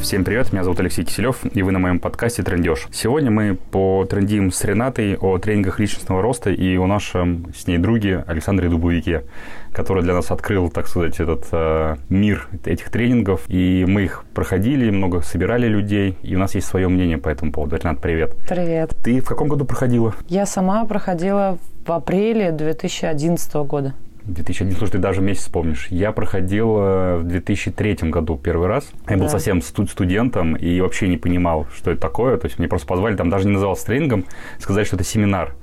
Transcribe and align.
Всем 0.00 0.24
привет, 0.24 0.52
меня 0.52 0.64
зовут 0.64 0.80
Алексей 0.80 1.04
Киселев, 1.04 1.44
и 1.44 1.62
вы 1.62 1.72
на 1.72 1.78
моем 1.78 1.98
подкасте 1.98 2.42
«Трендеж». 2.42 2.88
Сегодня 2.92 3.30
мы 3.30 3.56
потрендим 3.56 4.50
с 4.50 4.64
Ренатой 4.64 5.16
о 5.16 5.38
тренингах 5.38 5.80
личностного 5.80 6.22
роста 6.22 6.50
и 6.50 6.76
о 6.76 6.86
нашем 6.86 7.52
с 7.54 7.66
ней 7.66 7.78
друге 7.78 8.24
Александре 8.26 8.68
Дубовике, 8.68 9.24
который 9.72 10.02
для 10.02 10.14
нас 10.14 10.30
открыл, 10.30 10.70
так 10.70 10.86
сказать, 10.86 11.20
этот 11.20 11.46
э, 11.52 11.96
мир 12.08 12.48
этих 12.64 12.90
тренингов. 12.90 13.42
И 13.48 13.84
мы 13.86 14.04
их 14.04 14.24
проходили, 14.34 14.88
много 14.90 15.20
собирали 15.20 15.66
людей, 15.66 16.16
и 16.22 16.36
у 16.36 16.38
нас 16.38 16.54
есть 16.54 16.68
свое 16.68 16.88
мнение 16.88 17.18
по 17.18 17.28
этому 17.28 17.52
поводу. 17.52 17.76
Ренат, 17.76 18.00
привет. 18.00 18.34
Привет. 18.48 18.94
Ты 19.02 19.20
в 19.20 19.26
каком 19.26 19.48
году 19.48 19.64
проходила? 19.64 20.14
Я 20.28 20.46
сама 20.46 20.84
проходила 20.84 21.58
в 21.84 21.92
апреле 21.92 22.52
2011 22.52 23.54
года. 23.66 23.94
2001, 24.26 24.76
слушай, 24.76 24.92
ты 24.92 24.98
даже 24.98 25.20
месяц 25.20 25.48
помнишь. 25.48 25.88
Я 25.90 26.12
проходил 26.12 26.76
э, 26.78 27.16
в 27.18 27.24
2003 27.24 28.10
году 28.10 28.36
первый 28.36 28.68
раз. 28.68 28.90
Я 29.08 29.16
был 29.16 29.28
совсем 29.28 29.60
студ 29.62 29.90
студентом 29.90 30.54
и 30.54 30.80
вообще 30.80 31.08
не 31.08 31.16
понимал, 31.16 31.66
что 31.74 31.90
это 31.90 32.00
такое. 32.00 32.36
То 32.36 32.46
есть 32.46 32.58
мне 32.58 32.68
просто 32.68 32.86
позвали, 32.86 33.16
там 33.16 33.30
даже 33.30 33.46
не 33.46 33.52
назывался 33.52 33.86
тренингом, 33.86 34.24
сказать, 34.58 34.86
что 34.86 34.96
это 34.96 35.04
семинар. 35.04 35.54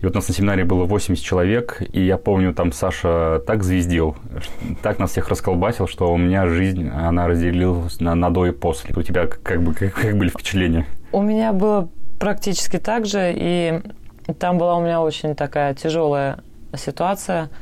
И 0.00 0.04
вот 0.04 0.14
у 0.14 0.18
нас 0.18 0.28
на 0.28 0.34
семинаре 0.34 0.64
было 0.64 0.84
80 0.84 1.24
человек, 1.24 1.80
и 1.92 2.02
я 2.02 2.18
помню, 2.18 2.52
там 2.52 2.72
Саша 2.72 3.42
так 3.46 3.62
звездил, 3.62 4.16
так 4.82 4.98
нас 4.98 5.12
всех 5.12 5.28
расколбасил, 5.28 5.86
что 5.86 6.12
у 6.12 6.18
меня 6.18 6.46
жизнь, 6.46 6.90
она 6.90 7.26
разделилась 7.26 8.00
на, 8.00 8.14
на 8.14 8.28
до 8.28 8.46
и 8.46 8.50
после. 8.50 8.94
У 8.94 9.02
тебя 9.02 9.26
как, 9.26 9.62
бы, 9.62 9.72
как, 9.72 9.94
как 9.94 10.18
были 10.18 10.28
впечатления? 10.28 10.84
У 11.10 11.22
меня 11.22 11.54
было 11.54 11.88
практически 12.18 12.78
так 12.78 13.06
же, 13.06 13.32
и 13.34 13.80
там 14.38 14.58
была 14.58 14.76
у 14.76 14.82
меня 14.82 15.00
очень 15.00 15.34
такая 15.34 15.74
тяжелая 15.74 16.40
ситуация– 16.76 17.48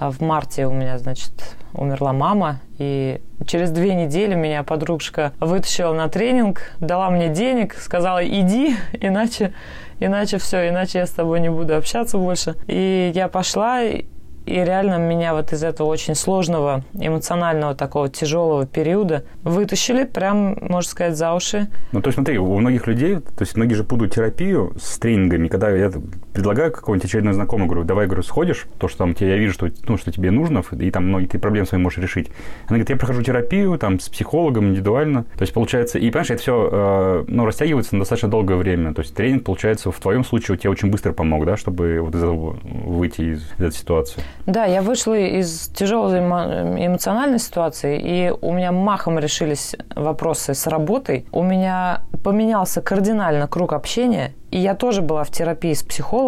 в 0.00 0.20
марте 0.20 0.66
у 0.66 0.72
меня, 0.72 0.98
значит, 0.98 1.32
умерла 1.72 2.12
мама, 2.12 2.60
и 2.78 3.20
через 3.46 3.70
две 3.70 3.94
недели 3.94 4.34
меня 4.34 4.62
подружка 4.62 5.32
вытащила 5.40 5.92
на 5.92 6.08
тренинг, 6.08 6.72
дала 6.80 7.10
мне 7.10 7.28
денег, 7.28 7.74
сказала, 7.74 8.24
иди, 8.24 8.76
иначе, 8.92 9.52
иначе 10.00 10.38
все, 10.38 10.68
иначе 10.68 10.98
я 10.98 11.06
с 11.06 11.10
тобой 11.10 11.40
не 11.40 11.50
буду 11.50 11.76
общаться 11.76 12.18
больше. 12.18 12.54
И 12.66 13.12
я 13.14 13.28
пошла, 13.28 13.82
и 13.82 14.04
реально 14.46 14.96
меня 14.96 15.34
вот 15.34 15.52
из 15.52 15.62
этого 15.62 15.88
очень 15.88 16.14
сложного, 16.14 16.82
эмоционального 16.94 17.74
такого 17.74 18.08
тяжелого 18.08 18.66
периода 18.66 19.24
вытащили 19.42 20.04
прям, 20.04 20.56
можно 20.60 20.90
сказать, 20.90 21.16
за 21.16 21.34
уши. 21.34 21.68
Ну, 21.92 22.00
то 22.00 22.08
есть 22.08 22.14
смотри, 22.14 22.38
у 22.38 22.58
многих 22.58 22.86
людей, 22.86 23.16
то 23.16 23.40
есть 23.40 23.56
многие 23.56 23.74
же 23.74 23.84
путают 23.84 24.14
терапию 24.14 24.74
с 24.80 24.98
тренингами. 24.98 25.48
Когда 25.48 25.70
я 25.70 25.92
предлагаю 26.38 26.70
какого-нибудь 26.70 27.04
очередной 27.04 27.32
знакомому, 27.32 27.68
говорю, 27.68 27.84
давай, 27.84 28.06
говорю, 28.06 28.22
сходишь, 28.22 28.68
то, 28.78 28.86
что 28.86 28.98
там 28.98 29.14
тебе, 29.14 29.30
я 29.30 29.36
вижу, 29.38 29.54
что, 29.54 29.68
ну, 29.88 29.98
что 29.98 30.12
тебе 30.12 30.30
нужно, 30.30 30.62
и 30.78 30.90
там 30.92 31.08
многие 31.08 31.26
ты 31.26 31.36
проблемы 31.40 31.66
свои 31.66 31.80
можешь 31.80 31.98
решить. 31.98 32.28
Она 32.68 32.76
говорит, 32.76 32.90
я 32.90 32.96
прохожу 32.96 33.22
терапию, 33.24 33.76
там, 33.76 33.98
с 33.98 34.08
психологом 34.08 34.68
индивидуально. 34.68 35.24
То 35.24 35.42
есть, 35.42 35.52
получается, 35.52 35.98
и, 35.98 36.08
понимаешь, 36.10 36.30
это 36.30 36.40
все, 36.40 36.68
э, 36.70 37.24
ну, 37.26 37.44
растягивается 37.44 37.96
на 37.96 38.02
достаточно 38.02 38.28
долгое 38.28 38.54
время. 38.54 38.94
То 38.94 39.02
есть, 39.02 39.16
тренинг, 39.16 39.42
получается, 39.42 39.90
в 39.90 39.98
твоем 39.98 40.24
случае 40.24 40.54
у 40.54 40.58
тебя 40.58 40.70
очень 40.70 40.92
быстро 40.92 41.12
помог, 41.12 41.44
да, 41.44 41.56
чтобы 41.56 41.98
вот 42.00 42.14
из 42.14 42.22
этого 42.22 42.56
выйти 42.62 43.22
из, 43.22 43.42
из 43.58 43.64
этой 43.64 43.76
ситуации. 43.76 44.22
Да, 44.46 44.64
я 44.64 44.80
вышла 44.80 45.18
из 45.18 45.72
тяжелой 45.74 46.20
эмоциональной 46.20 47.40
ситуации, 47.40 48.00
и 48.00 48.32
у 48.40 48.52
меня 48.52 48.70
махом 48.70 49.18
решились 49.18 49.74
вопросы 49.96 50.54
с 50.54 50.68
работой. 50.68 51.26
У 51.32 51.42
меня 51.42 52.02
поменялся 52.22 52.80
кардинально 52.80 53.48
круг 53.48 53.72
общения, 53.72 54.34
и 54.50 54.58
я 54.58 54.74
тоже 54.74 55.02
была 55.02 55.24
в 55.24 55.30
терапии 55.30 55.72
с 55.72 55.82
психологом, 55.82 56.27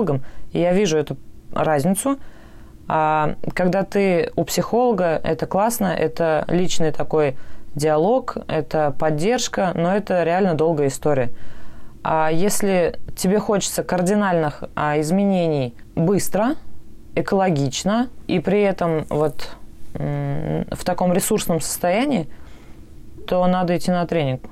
и 0.53 0.61
я 0.61 0.73
вижу 0.73 0.99
эту 0.99 1.17
разницу. 1.53 2.19
А 2.89 3.37
когда 3.55 3.85
ты 3.85 4.31
у 4.35 4.45
психолога, 4.45 5.21
это 5.23 5.47
классно, 5.47 5.87
это 5.87 6.45
личный 6.49 6.91
такой 6.91 7.37
диалог, 7.75 8.37
это 8.49 8.95
поддержка, 8.99 9.73
но 9.75 9.95
это 9.95 10.25
реально 10.25 10.55
долгая 10.55 10.89
история. 10.89 11.31
А 12.03 12.31
если 12.33 12.99
тебе 13.17 13.39
хочется 13.39 13.85
кардинальных 13.85 14.65
а, 14.75 14.99
изменений 15.01 15.75
быстро– 15.95 16.55
экологично 17.15 18.09
и 18.27 18.41
при 18.41 18.63
этом 18.63 19.07
вот 19.09 19.57
в 19.93 20.85
таком 20.85 21.13
ресурсном 21.13 21.61
состоянии, 21.61 22.29
то 23.27 23.45
надо 23.47 23.77
идти 23.77 23.91
на 23.91 24.07
тренинг. 24.07 24.43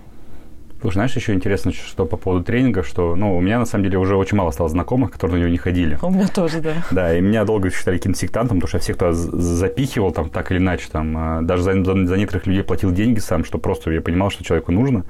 Слушай, 0.80 0.94
знаешь, 0.94 1.16
еще 1.16 1.34
интересно, 1.34 1.72
что 1.72 2.06
по 2.06 2.16
поводу 2.16 2.44
тренинга, 2.44 2.84
что, 2.84 3.16
ну, 3.16 3.36
у 3.36 3.40
меня, 3.40 3.58
на 3.58 3.66
самом 3.66 3.84
деле, 3.84 3.98
уже 3.98 4.16
очень 4.16 4.36
мало 4.36 4.52
стало 4.52 4.68
знакомых, 4.68 5.10
которые 5.10 5.36
на 5.36 5.40
него 5.40 5.50
не 5.50 5.58
ходили. 5.58 5.98
У 6.00 6.10
меня 6.10 6.28
тоже, 6.28 6.60
да. 6.60 6.74
Да, 6.92 7.16
и 7.16 7.20
меня 7.20 7.44
долго 7.44 7.70
считали 7.70 7.96
каким-то 7.96 8.18
сектантом, 8.18 8.58
потому 8.58 8.68
что 8.68 8.76
я 8.76 8.80
всех 8.80 8.96
туда 8.96 9.12
запихивал, 9.12 10.12
там, 10.12 10.30
так 10.30 10.52
или 10.52 10.58
иначе, 10.58 10.86
там, 10.90 11.16
а, 11.16 11.42
даже 11.42 11.64
за, 11.64 11.84
за, 11.84 12.06
за 12.06 12.16
некоторых 12.16 12.46
людей 12.46 12.62
платил 12.62 12.92
деньги 12.92 13.18
сам, 13.18 13.44
что 13.44 13.58
просто 13.58 13.90
я 13.90 14.00
понимал, 14.00 14.30
что 14.30 14.44
человеку 14.44 14.70
нужно. 14.70 15.04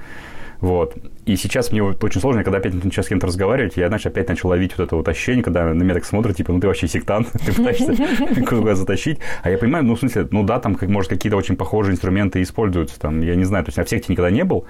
Вот. 0.61 0.97
И 1.25 1.37
сейчас 1.37 1.71
мне 1.71 1.83
вот 1.83 2.03
очень 2.03 2.21
сложно, 2.21 2.43
когда 2.43 2.59
опять 2.59 2.83
начал 2.85 3.03
с 3.03 3.09
кем-то 3.09 3.27
разговаривать, 3.27 3.77
я, 3.77 3.89
значит, 3.89 4.09
опять 4.09 4.29
начал 4.29 4.49
ловить 4.49 4.77
вот 4.77 4.85
это 4.85 4.97
вот 4.97 5.09
ощущение, 5.09 5.45
когда 5.45 5.73
на 5.73 5.83
меня 5.83 5.95
так 5.95 6.05
смотрят, 6.05 6.37
типа, 6.37 6.53
ну 6.53 6.61
ты 6.61 6.67
вообще 6.67 6.89
сектант, 6.89 7.29
ты 7.45 7.53
пытаешься 7.53 7.95
куда 8.45 8.75
затащить. 8.75 9.19
А 9.43 9.51
я 9.51 9.59
понимаю, 9.59 9.85
ну, 9.85 9.95
в 9.95 10.01
смысле, 10.01 10.27
ну 10.31 10.43
да, 10.43 10.59
там, 10.59 10.75
как, 10.75 10.89
может, 10.89 11.11
какие-то 11.11 11.37
очень 11.37 11.57
похожие 11.57 11.93
инструменты 11.93 12.43
используются, 12.43 12.99
там, 12.99 13.21
я 13.21 13.37
не 13.37 13.45
знаю, 13.45 13.65
то 13.65 13.69
есть 13.69 13.79
я 13.79 13.85
в 13.85 13.89
секте 13.89 14.13
никогда 14.13 14.31
не 14.31 14.45
был, 14.45 14.67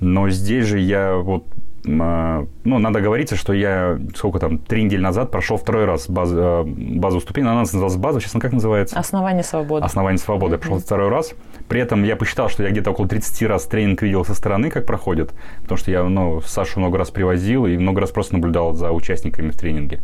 но 0.00 0.28
здесь 0.28 0.66
же 0.66 0.78
я 0.78 1.16
вот 1.16 1.46
ну, 1.86 2.48
надо 2.64 3.00
говориться, 3.00 3.36
что 3.36 3.52
я, 3.52 3.98
сколько 4.14 4.38
там, 4.38 4.58
три 4.58 4.84
недели 4.84 5.00
назад 5.00 5.30
прошел 5.30 5.56
второй 5.56 5.84
раз 5.84 6.08
баз, 6.08 6.30
а, 6.32 6.64
базовую 6.64 7.20
ступень. 7.20 7.44
Она 7.44 7.60
называлась 7.60 7.96
база, 7.96 8.20
честно, 8.20 8.40
как 8.40 8.52
называется? 8.52 8.98
Основание 8.98 9.42
свободы. 9.42 9.84
Основание 9.84 10.18
свободы. 10.18 10.54
Я 10.54 10.58
прошел 10.58 10.78
второй 10.78 11.10
раз. 11.10 11.34
При 11.68 11.80
этом 11.80 12.02
я 12.04 12.16
посчитал, 12.16 12.48
что 12.48 12.62
я 12.62 12.70
где-то 12.70 12.90
около 12.90 13.08
30 13.08 13.42
раз 13.48 13.64
тренинг 13.64 14.02
видел 14.02 14.24
со 14.24 14.34
стороны, 14.34 14.70
как 14.70 14.86
проходит, 14.86 15.32
потому 15.62 15.78
что 15.78 15.90
я, 15.90 16.02
ну, 16.04 16.40
Сашу 16.40 16.80
много 16.80 16.98
раз 16.98 17.10
привозил 17.10 17.66
и 17.66 17.76
много 17.76 18.00
раз 18.00 18.10
просто 18.10 18.34
наблюдал 18.34 18.74
за 18.74 18.90
участниками 18.90 19.50
в 19.50 19.58
тренинге. 19.58 20.00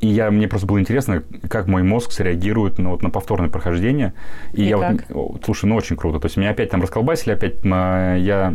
И 0.00 0.08
я, 0.08 0.30
мне 0.30 0.46
просто 0.46 0.66
было 0.66 0.78
интересно, 0.78 1.22
как 1.48 1.68
мой 1.68 1.82
мозг 1.82 2.12
среагирует 2.12 2.78
на, 2.78 2.90
вот, 2.90 3.02
на 3.02 3.10
повторное 3.10 3.48
прохождение. 3.48 4.12
И, 4.52 4.62
и 4.62 4.68
я 4.68 4.78
как? 4.78 5.08
вот, 5.08 5.42
слушай, 5.44 5.66
ну 5.66 5.76
очень 5.76 5.96
круто. 5.96 6.20
То 6.20 6.26
есть 6.26 6.36
меня 6.36 6.50
опять 6.50 6.70
там 6.70 6.82
расколбасили, 6.82 7.32
опять 7.32 7.64
я 7.64 8.54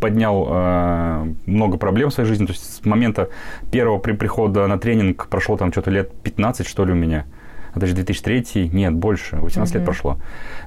поднял 0.00 0.46
э, 0.50 1.34
много 1.46 1.76
проблем 1.78 2.10
в 2.10 2.14
своей 2.14 2.28
жизни. 2.28 2.46
То 2.46 2.52
есть 2.52 2.82
с 2.82 2.84
момента 2.84 3.28
первого 3.70 3.98
при 3.98 4.12
прихода 4.12 4.66
на 4.66 4.78
тренинг 4.78 5.28
прошло 5.28 5.56
там 5.56 5.72
что-то 5.72 5.90
лет 5.90 6.12
15, 6.22 6.66
что 6.66 6.84
ли, 6.84 6.92
у 6.92 6.96
меня. 6.96 7.26
Это 7.74 7.86
же 7.86 7.94
2003, 7.94 8.70
нет, 8.72 8.94
больше, 8.94 9.36
18 9.36 9.74
mm-hmm. 9.74 9.78
лет 9.78 9.84
прошло. 9.84 10.18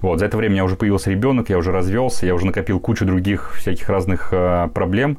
Вот, 0.02 0.20
за 0.20 0.26
это 0.26 0.38
время 0.38 0.52
у 0.52 0.56
меня 0.56 0.66
уже 0.66 0.76
появился 0.76 1.10
ребенок, 1.10 1.50
я 1.50 1.58
уже 1.58 1.72
развелся, 1.72 2.26
я 2.26 2.36
уже 2.36 2.46
накопил 2.46 2.80
кучу 2.80 3.06
других 3.06 3.54
всяких 3.56 3.90
разных 3.90 4.30
э, 4.32 4.70
проблем. 4.74 5.18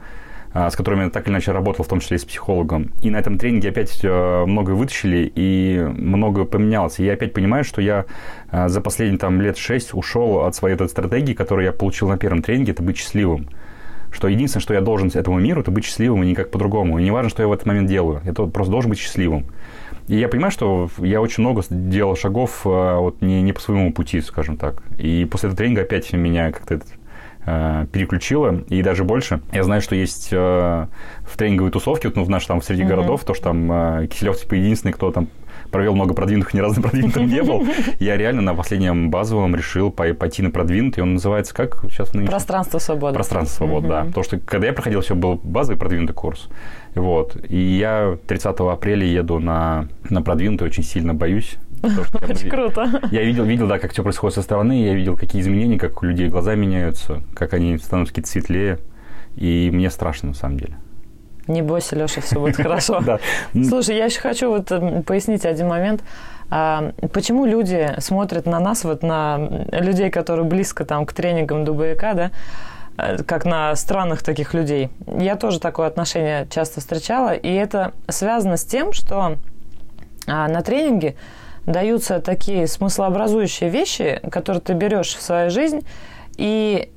А, 0.55 0.71
с 0.71 0.77
которыми 0.77 1.05
я 1.05 1.11
так 1.11 1.27
или 1.27 1.33
иначе 1.33 1.53
работал, 1.53 1.85
в 1.85 1.89
том 1.89 2.01
числе 2.01 2.17
и 2.17 2.21
с 2.21 2.25
психологом. 2.25 2.91
И 3.03 3.11
на 3.11 3.17
этом 3.17 3.39
тренинге 3.39 3.71
опять 3.71 4.01
э, 4.03 4.45
многое 4.47 4.75
вытащили, 4.75 5.33
и 5.35 5.83
многое 5.97 6.45
поменялось. 6.45 6.99
И 6.99 7.05
я 7.05 7.15
опять 7.15 7.33
понимаю, 7.33 7.65
что 7.65 7.81
я 7.81 8.05
э, 8.51 8.69
за 8.69 8.83
последние 8.83 9.19
там, 9.19 9.41
лет 9.41 9.57
шесть 9.57 9.95
ушел 9.95 10.41
от 10.41 10.55
своей 10.55 10.75
этой 10.75 10.91
стратегии, 10.91 11.33
которую 11.33 11.65
я 11.65 11.73
получил 11.73 12.09
на 12.09 12.19
первом 12.19 12.43
тренинге, 12.43 12.73
это 12.73 12.83
быть 12.83 12.99
счастливым 12.99 13.49
что 14.15 14.29
единственное, 14.29 14.61
что 14.61 14.75
я 14.75 14.83
должен 14.83 15.09
этому 15.09 15.41
миру, 15.41 15.63
это 15.63 15.71
быть 15.71 15.87
счастливым 15.87 16.23
и 16.23 16.27
никак 16.27 16.51
по-другому. 16.51 16.99
И 16.99 17.03
не 17.03 17.11
важно, 17.11 17.31
что 17.31 17.43
я 17.43 17.49
в 17.49 17.53
этот 17.53 17.65
момент 17.65 17.89
делаю. 17.89 18.21
Я 18.27 18.35
просто 18.35 18.71
должен 18.71 18.91
быть 18.91 18.99
счастливым. 18.99 19.47
И 20.07 20.17
я 20.17 20.29
понимаю, 20.29 20.51
что 20.51 20.91
я 20.99 21.23
очень 21.23 21.43
много 21.43 21.63
делал 21.71 22.15
шагов 22.15 22.61
э, 22.67 22.97
вот, 22.99 23.23
не, 23.23 23.41
не 23.41 23.55
по 23.55 23.61
своему 23.61 23.91
пути, 23.91 24.21
скажем 24.21 24.59
так. 24.59 24.83
И 24.99 25.25
после 25.25 25.49
этого 25.49 25.57
тренинга 25.57 25.81
опять 25.81 26.13
меня 26.13 26.53
как-то 26.53 26.81
переключила, 27.45 28.63
и 28.69 28.83
даже 28.83 29.05
больше. 29.05 29.41
Я 29.53 29.65
знаю, 29.65 29.83
что 29.83 29.97
есть 29.97 30.29
э, 30.33 30.37
в 30.37 31.37
тренинговой 31.37 31.73
тусовке, 31.73 32.09
вот, 32.09 32.17
ну, 32.17 32.25
в 32.25 32.31
наш 32.31 32.47
там 32.47 32.63
среди 32.63 32.83
mm-hmm. 32.83 32.87
городов, 32.87 33.25
то, 33.25 33.35
что 33.35 33.45
там 33.45 33.73
э, 33.73 34.07
Киселев, 34.07 34.39
типа, 34.39 34.55
единственный, 34.55 34.93
кто 34.93 35.11
там 35.11 35.29
провел 35.73 35.95
много 35.95 36.15
продвинутых, 36.15 36.55
ни 36.55 36.61
разу 36.61 36.77
на 36.77 36.83
продвинутом 36.83 37.27
не 37.27 37.43
был. 37.43 37.67
Я 37.99 38.17
реально 38.17 38.43
на 38.43 38.55
последнем 38.55 39.11
базовом 39.11 39.57
решил 39.57 39.91
пойти 39.91 40.43
на 40.43 40.51
продвинутый. 40.51 41.03
Он 41.03 41.15
называется 41.15 41.55
как 41.55 41.83
сейчас? 41.91 42.13
Нынче? 42.15 42.31
Пространство 42.31 42.79
свободы. 42.79 43.15
Пространство 43.15 43.65
свободы, 43.65 43.89
да. 43.89 44.05
Потому 44.05 44.25
что 44.25 44.39
когда 44.39 44.69
я 44.69 44.73
проходил, 44.73 45.01
все 45.01 45.15
был 45.15 45.41
базовый 45.43 45.79
продвинутый 45.79 46.15
курс. 46.15 46.49
Вот. 46.95 47.37
И 47.49 47.59
я 47.59 48.19
30 48.27 48.61
апреля 48.61 49.07
еду 49.07 49.39
на, 49.41 49.89
на 50.09 50.23
продвинутый, 50.23 50.69
очень 50.69 50.85
сильно 50.85 51.15
боюсь. 51.15 51.57
Очень 51.83 52.49
круто. 52.51 53.01
Я 53.11 53.23
видел, 53.23 53.45
видел, 53.45 53.67
да, 53.67 53.79
как 53.79 53.93
все 53.93 54.03
происходит 54.03 54.35
со 54.35 54.43
стороны, 54.43 54.85
я 54.85 54.95
видел, 54.95 55.17
какие 55.17 55.43
изменения, 55.43 55.79
как 55.79 56.03
у 56.03 56.07
людей 56.07 56.29
глаза 56.29 56.55
меняются, 56.55 57.23
как 57.35 57.55
они 57.55 57.77
становятся 57.79 58.13
какие-то 58.13 58.31
светлее. 58.31 58.79
И 59.37 59.71
мне 59.73 59.91
страшно, 59.91 60.31
на 60.31 60.35
самом 60.35 60.59
деле. 60.59 60.77
Не 61.47 61.63
бойся, 61.63 61.97
Леша, 61.97 62.21
все 62.21 62.39
будет 62.39 62.57
хорошо. 62.63 63.03
Слушай, 63.53 63.97
я 63.97 64.07
еще 64.07 64.21
хочу 64.21 64.49
вот 64.49 64.69
пояснить 65.07 65.45
один 65.45 65.69
момент. 65.69 66.03
А, 66.51 66.93
почему 67.13 67.47
люди 67.47 67.95
смотрят 67.99 68.47
на 68.47 68.61
нас, 68.61 68.85
вот 68.85 69.03
на 69.03 69.67
людей, 69.73 70.11
которые 70.11 70.45
близко 70.45 70.85
там 70.85 71.07
к 71.07 71.13
тренингам 71.15 71.65
ДБК, 71.65 72.15
да, 72.15 72.31
э, 72.99 73.23
как 73.23 73.47
на 73.47 73.75
странных 73.75 74.23
таких 74.23 74.53
людей. 74.53 74.91
Я 75.07 75.37
тоже 75.37 75.61
такое 75.61 75.87
отношение 75.87 76.47
часто 76.51 76.81
встречала, 76.81 77.33
и 77.33 77.51
это 77.51 77.93
связано 78.07 78.59
с 78.59 78.65
тем, 78.65 78.93
что 78.93 79.39
а, 80.27 80.49
на 80.49 80.61
тренинге 80.61 81.17
даются 81.67 82.21
такие 82.21 82.67
смыслообразующие 82.67 83.71
вещи, 83.71 84.21
которые 84.31 84.61
ты 84.61 84.73
берешь 84.75 85.15
в 85.15 85.23
свою 85.23 85.51
жизнь, 85.51 85.87
и 86.37 86.91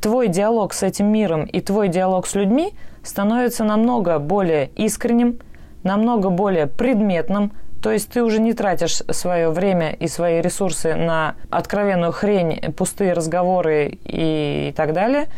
твой 0.00 0.28
диалог 0.28 0.72
с 0.72 0.82
этим 0.82 1.06
миром 1.06 1.44
и 1.44 1.60
твой 1.60 1.88
диалог 1.88 2.26
с 2.26 2.34
людьми 2.34 2.72
становится 3.02 3.64
намного 3.64 4.18
более 4.18 4.68
искренним, 4.76 5.38
намного 5.82 6.30
более 6.30 6.66
предметным, 6.66 7.52
то 7.82 7.90
есть 7.90 8.10
ты 8.10 8.22
уже 8.22 8.40
не 8.40 8.52
тратишь 8.52 9.02
свое 9.10 9.50
время 9.50 9.92
и 9.92 10.06
свои 10.06 10.40
ресурсы 10.42 10.94
на 10.94 11.36
откровенную 11.48 12.12
хрень, 12.12 12.72
пустые 12.72 13.14
разговоры 13.14 13.98
и 14.04 14.74
так 14.76 14.92
далее. 14.92 15.28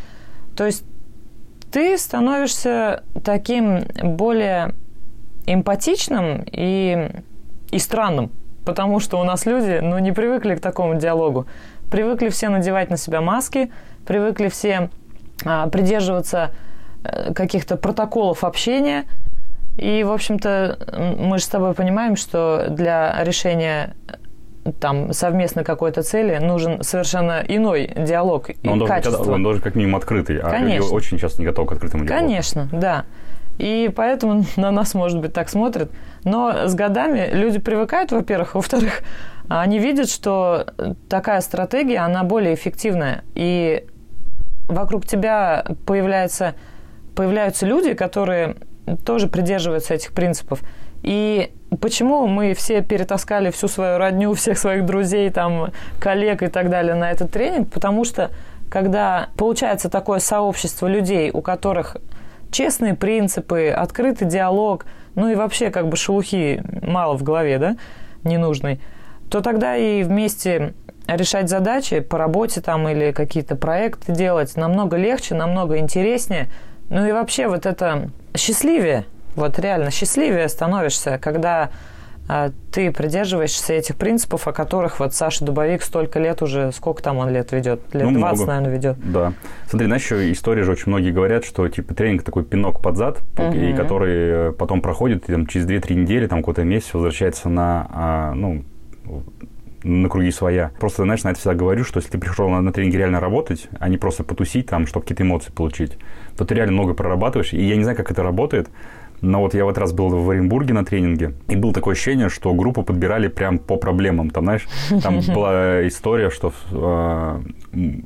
То 0.57 0.67
есть 0.67 0.85
ты 1.71 1.97
становишься 1.97 3.05
таким 3.25 3.85
более 4.03 4.75
эмпатичным 5.47 6.45
и, 6.51 7.11
и 7.71 7.79
странным, 7.79 8.33
потому 8.65 9.01
что 9.01 9.21
у 9.21 9.25
нас 9.25 9.47
люди 9.47 9.81
ну, 9.83 9.99
не 9.99 10.13
привыкли 10.13 10.55
к 10.55 10.61
такому 10.61 10.95
диалогу. 10.97 11.47
Привыкли 11.91 12.29
все 12.29 12.49
надевать 12.49 12.91
на 12.91 12.97
себя 12.97 13.21
маски, 13.21 13.71
привыкли 14.07 14.49
все 14.49 14.91
а, 15.45 15.69
придерживаться 15.69 16.51
э, 17.05 17.35
каких-то 17.35 17.77
протоколов 17.77 18.45
общения– 18.45 19.05
и, 19.79 20.05
в 20.05 20.13
общем-то, 20.13 21.17
мы 21.19 21.39
же 21.39 21.45
с 21.45 21.49
тобой 21.49 21.73
понимаем, 21.75 22.17
что 22.17 22.67
для 22.69 23.23
решения 23.25 23.95
там 24.81 25.13
совместной 25.13 25.65
какой-то 25.65 26.03
цели 26.03 26.37
нужен 26.37 26.83
совершенно 26.83 27.43
иной 27.49 27.91
диалог 27.97 28.51
Но 28.63 28.73
он 28.73 28.77
и 28.77 28.79
должен, 28.81 28.97
качество. 28.97 29.33
он 29.33 29.43
должен 29.43 29.63
как 29.63 29.75
минимум 29.75 29.97
открытый, 29.97 30.39
а 30.39 30.51
Конечно. 30.51 30.85
люди 30.85 30.95
очень 30.95 31.19
часто 31.19 31.41
не 31.41 31.47
готовы 31.47 31.69
к 31.69 31.73
открытому 31.73 32.05
диалогу. 32.05 32.27
Конечно, 32.27 32.69
да. 32.71 33.05
И 33.59 33.93
поэтому 33.95 34.45
на 34.57 34.71
нас, 34.71 34.95
может 34.95 35.21
быть, 35.21 35.33
так 35.33 35.49
смотрят. 35.49 35.91
Но 36.25 36.67
с 36.67 36.75
годами 36.75 37.31
люди 37.33 37.59
привыкают, 37.59 38.13
во-первых. 38.13 38.55
Во-вторых, 38.55 39.03
они 39.49 39.79
видят, 39.79 40.09
что 40.09 40.67
такая 41.09 41.41
стратегия, 41.41 41.99
она 41.99 42.25
более 42.25 42.55
эффективная. 42.55 43.25
И 43.35 43.87
вокруг 44.69 45.07
тебя 45.07 45.65
появляется, 45.87 46.55
появляются 47.15 47.67
люди, 47.67 47.95
которые 47.95 48.57
тоже 49.05 49.29
придерживаются 49.29 49.95
этих 49.95 50.13
принципов. 50.13 50.61
И 51.03 51.53
почему 51.81 52.27
мы 52.27 52.55
все 52.55 52.83
перетаскали 52.83 53.51
всю 53.51 53.69
свою 53.69 53.99
родню, 53.99 54.33
всех 54.35 54.59
своих 54.59 54.87
друзей, 54.87 55.31
там, 55.31 55.73
коллег 56.01 56.43
и 56.43 56.47
так 56.47 56.71
далее 56.71 56.95
на 56.95 57.11
этот 57.11 57.33
тренинг? 57.33 57.71
Потому 57.73 58.05
что 58.05 58.31
когда 58.71 59.29
получается 59.37 59.91
такое 59.91 60.19
сообщество 60.19 60.87
людей, 60.87 61.31
у 61.33 61.43
которых 61.43 61.97
честные 62.53 62.95
принципы, 62.95 63.69
открытый 63.69 64.29
диалог, 64.29 64.87
ну 65.17 65.29
и 65.29 65.35
вообще 65.35 65.71
как 65.71 65.89
бы 65.89 65.97
шелухи 65.97 66.63
мало 66.83 67.17
в 67.17 67.23
голове, 67.25 67.59
да, 67.59 67.77
ненужной, 68.23 68.81
то 69.31 69.41
тогда 69.41 69.77
и 69.77 70.05
вместе 70.05 70.75
решать 71.09 71.49
задачи 71.49 72.01
по 72.01 72.19
работе 72.19 72.61
там 72.61 72.89
или 72.89 73.13
какие-то 73.13 73.57
проекты 73.57 74.13
делать 74.13 74.57
намного 74.57 74.97
легче, 74.97 75.35
намного 75.35 75.79
интереснее. 75.79 76.49
Ну 76.91 77.07
и 77.07 77.13
вообще 77.13 77.49
вот 77.49 77.67
это 77.67 78.11
счастливее, 78.37 79.07
вот 79.35 79.59
реально 79.59 79.91
счастливее 79.91 80.49
становишься, 80.49 81.19
когда 81.19 81.71
ты 82.71 82.93
придерживаешься 82.93 83.75
этих 83.75 83.97
принципов, 83.97 84.49
о 84.49 84.53
которых 84.53 85.01
вот 85.01 85.15
Саша 85.15 85.45
Дубовик 85.45 85.83
столько 85.83 86.19
лет 86.19 86.41
уже, 86.41 86.73
сколько 86.73 87.03
там 87.03 87.19
он 87.19 87.31
лет 87.31 87.53
ведет? 87.53 87.81
Лет 87.93 88.05
Ну, 88.05 88.19
20, 88.19 88.19
много. 88.19 88.47
наверное, 88.47 88.75
ведет. 88.75 88.97
Да. 89.13 89.33
Смотри, 89.69 89.87
знаешь, 89.87 90.03
еще 90.03 90.33
история 90.33 90.63
же 90.63 90.73
очень 90.73 90.85
многие 90.87 91.11
говорят, 91.11 91.45
что 91.45 91.69
типа 91.69 91.95
тренинг 91.95 92.23
такой 92.23 92.45
пинок 92.45 92.81
под 92.81 92.97
зад, 92.97 93.21
и 93.55 93.75
который 93.75 94.51
э, 94.51 94.53
потом 94.53 94.81
проходит, 94.81 95.29
и, 95.29 95.33
там, 95.33 95.47
через 95.47 95.67
2-3 95.67 95.95
недели, 95.95 96.27
там 96.27 96.41
какой-то 96.41 96.65
месяц 96.65 96.95
возвращается 96.95 97.49
на, 97.49 97.87
а, 97.91 98.33
ну, 98.35 98.65
на 99.85 100.09
круги 100.09 100.31
своя. 100.31 100.71
Просто, 100.79 101.03
знаешь, 101.03 101.25
на 101.25 101.31
это 101.31 101.41
всегда 101.41 101.55
говорю, 101.55 101.85
что 101.85 101.99
если 101.99 102.11
ты 102.13 102.19
пришел 102.19 102.49
на, 102.49 102.61
на 102.61 102.73
тренинге 102.73 102.99
реально 102.99 103.21
работать, 103.21 103.69
а 103.79 103.89
не 103.89 103.99
просто 103.99 104.25
потусить 104.25 104.67
там, 104.67 104.87
чтобы 104.87 105.05
какие-то 105.05 105.23
эмоции 105.25 105.51
получить, 105.51 105.99
то 106.37 106.45
ты 106.45 106.55
реально 106.55 106.73
много 106.73 106.95
прорабатываешь. 106.95 107.53
И 107.53 107.63
я 107.63 107.77
не 107.77 107.83
знаю, 107.83 107.97
как 107.97 108.11
это 108.11 108.23
работает, 108.23 108.69
но 109.23 109.41
вот 109.41 109.55
я 109.55 109.65
в 109.65 109.69
этот 109.69 109.79
раз 109.79 109.93
был 109.93 110.09
в 110.09 110.29
Оренбурге 110.29 110.75
на 110.75 110.85
тренинге, 110.85 111.35
и 111.49 111.57
было 111.57 111.73
такое 111.73 111.95
ощущение, 111.95 112.29
что 112.29 112.53
группу 112.53 112.83
подбирали 112.83 113.29
прям 113.29 113.59
по 113.59 113.77
проблемам. 113.77 114.31
Там, 114.31 114.45
знаешь, 114.45 114.69
там 115.03 115.21
была 115.35 115.87
история, 115.87 116.29
что 116.29 116.53
э, 116.71 117.41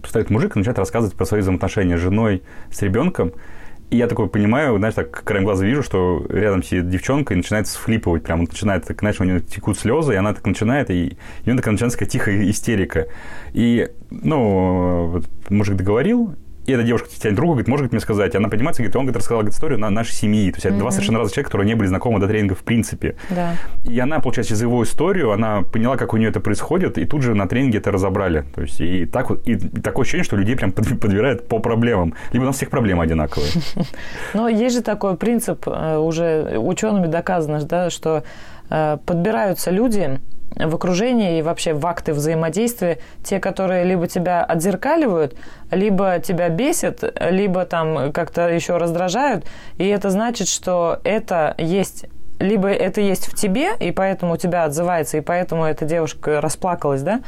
стоит 0.06 0.30
мужик 0.30 0.54
и 0.54 0.58
начинает 0.58 0.78
рассказывать 0.78 1.16
про 1.16 1.24
свои 1.24 1.40
взаимоотношения 1.40 1.96
с 1.96 2.00
женой, 2.00 2.42
с 2.70 2.82
ребенком, 2.82 3.32
и 3.88 3.98
я 3.98 4.08
такой 4.08 4.28
понимаю, 4.28 4.76
знаешь, 4.78 4.94
так 4.94 5.22
краем 5.22 5.44
глаза 5.44 5.64
вижу, 5.64 5.82
что 5.82 6.26
рядом 6.28 6.62
сидит 6.62 6.88
девчонка 6.88 7.34
и 7.34 7.36
начинает 7.36 7.68
сфлипывать. 7.68 8.24
Прям 8.24 8.40
вот 8.40 8.50
начинает, 8.50 8.84
так, 8.84 8.98
знаешь, 8.98 9.20
у 9.20 9.24
нее 9.24 9.40
текут 9.40 9.78
слезы, 9.78 10.14
и 10.14 10.16
она 10.16 10.34
так 10.34 10.44
начинает, 10.44 10.90
и, 10.90 11.06
и 11.06 11.16
у 11.44 11.50
нее 11.50 11.56
такая 11.56 11.72
начинается 11.72 11.98
такая 11.98 12.10
тихая 12.10 12.50
истерика. 12.50 13.06
И, 13.52 13.88
ну, 14.10 15.06
вот 15.06 15.26
мужик 15.50 15.76
договорил, 15.76 16.34
и 16.66 16.72
эта 16.72 16.82
девушка 16.82 17.08
тянет 17.08 17.38
руку, 17.38 17.52
говорит, 17.52 17.68
может 17.68 17.92
мне 17.92 18.00
сказать. 18.00 18.34
Она 18.34 18.48
поднимается 18.48 18.82
и 18.82 18.84
говорит, 18.84 18.96
он 18.96 19.02
говорит, 19.04 19.16
рассказал 19.16 19.38
говорит, 19.38 19.54
историю 19.54 19.78
на 19.78 19.88
нашей 19.90 20.12
семьи. 20.12 20.50
То 20.50 20.56
есть 20.56 20.66
это 20.66 20.76
два 20.76 20.90
совершенно 20.90 21.18
разных 21.18 21.34
человека, 21.34 21.50
которые 21.50 21.68
не 21.68 21.74
были 21.74 21.88
знакомы 21.88 22.18
до 22.18 22.26
тренинга 22.26 22.54
в 22.54 22.64
принципе. 22.64 23.16
Да. 23.30 23.54
И 23.84 23.98
она, 24.00 24.18
получается, 24.18 24.50
через 24.50 24.62
его 24.62 24.82
историю, 24.82 25.30
она 25.30 25.62
поняла, 25.62 25.96
как 25.96 26.12
у 26.12 26.16
нее 26.16 26.30
это 26.30 26.40
происходит, 26.40 26.98
и 26.98 27.04
тут 27.04 27.22
же 27.22 27.34
на 27.34 27.46
тренинге 27.46 27.78
это 27.78 27.92
разобрали. 27.92 28.44
То 28.54 28.62
есть 28.62 28.80
и, 28.80 29.06
так 29.06 29.30
вот, 29.30 29.46
и 29.46 29.56
такое 29.56 30.02
ощущение, 30.02 30.24
что 30.24 30.36
людей 30.36 30.56
прям 30.56 30.72
под- 30.72 31.00
подбирают 31.00 31.48
по 31.48 31.60
проблемам. 31.60 32.14
Либо 32.32 32.44
у 32.44 32.46
нас 32.46 32.56
всех 32.56 32.70
проблемы 32.70 33.04
одинаковые. 33.04 33.50
Но 34.34 34.48
есть 34.48 34.74
же 34.74 34.82
такой 34.82 35.16
принцип, 35.16 35.66
э, 35.68 35.96
уже 35.96 36.58
учеными 36.58 37.06
доказано, 37.06 37.62
да, 37.62 37.90
что 37.90 38.24
э, 38.70 38.98
подбираются 39.06 39.70
люди 39.70 40.18
в 40.56 40.74
окружении 40.74 41.38
и 41.38 41.42
вообще 41.42 41.74
в 41.74 41.86
акты 41.86 42.12
взаимодействия, 42.12 42.98
те, 43.22 43.38
которые 43.38 43.84
либо 43.84 44.06
тебя 44.06 44.42
отзеркаливают, 44.42 45.36
либо 45.70 46.18
тебя 46.18 46.48
бесят, 46.48 47.02
либо 47.30 47.64
там 47.64 48.12
как-то 48.12 48.48
еще 48.48 48.76
раздражают. 48.76 49.44
И 49.78 49.86
это 49.86 50.10
значит, 50.10 50.48
что 50.48 51.00
это 51.04 51.54
есть 51.58 52.06
либо 52.38 52.68
это 52.68 53.00
есть 53.00 53.28
в 53.28 53.34
тебе, 53.34 53.70
и 53.80 53.92
поэтому 53.92 54.34
у 54.34 54.36
тебя 54.36 54.64
отзывается, 54.64 55.16
и 55.16 55.20
поэтому 55.22 55.64
эта 55.64 55.86
девушка 55.86 56.42
расплакалась, 56.42 57.00
да, 57.00 57.20